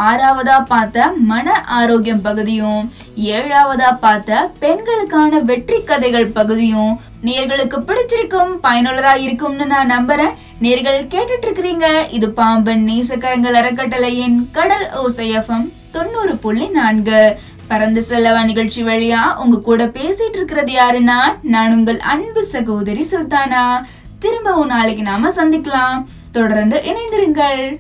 ஆறாவதா 0.08 0.58
பார்த்த 0.68 1.08
மன 1.32 1.64
ஆரோக்கியம் 1.80 2.22
பகுதியும் 2.22 2.84
ஏழாவதா 3.16 3.98
பார்த்த 4.00 4.52
பெண்களுக்கான 4.60 5.42
வெற்றி 5.44 5.80
கதைகள் 5.84 6.28
பகுதியும் 6.28 6.94
நேர்களுக்கு 7.24 7.80
பிடிச்சிருக்கும் 7.80 8.54
பயனுள்ளதா 8.64 9.16
இருக்கும்னு 9.18 9.66
நான் 9.66 9.94
நம்புறேன். 9.96 10.38
நேர்கள் 10.62 11.02
கேட்டுட்டு 11.16 11.48
இருக்கிறீங்க. 11.48 11.88
இது 12.10 12.30
பாம்பன் 12.30 12.88
நேசக்கரங்கள் 12.90 13.60
அறக்கட்டளையின் 13.64 14.40
கடல் 14.52 14.88
ஓசையஃபம் 15.06 15.68
தொண்ணூறு 15.92 16.38
புள்ளி 16.38 16.68
நான்கு. 16.68 17.38
பறந்து 17.68 18.06
செல்லவா 18.10 18.44
நிகழ்ச்சி 18.44 18.84
வழியா 18.84 19.36
உங்க 19.36 19.58
கூட 19.60 19.86
பேசிட்டு 19.86 20.34
இருக்கிறது 20.34 20.72
யாருன்னா 20.72 21.20
நான் 21.42 21.74
உங்கள் 21.74 22.00
அன்பு 22.00 22.44
சகோதரி 22.44 23.08
சுல்தானா. 23.12 23.86
திரும்பவும் 24.20 24.68
நாளைக்கு 24.68 25.04
நாம 25.04 25.30
சந்திக்கலாம். 25.30 26.04
தொடர்ந்து 26.32 26.84
இணைந்திருங்கள். 26.92 27.80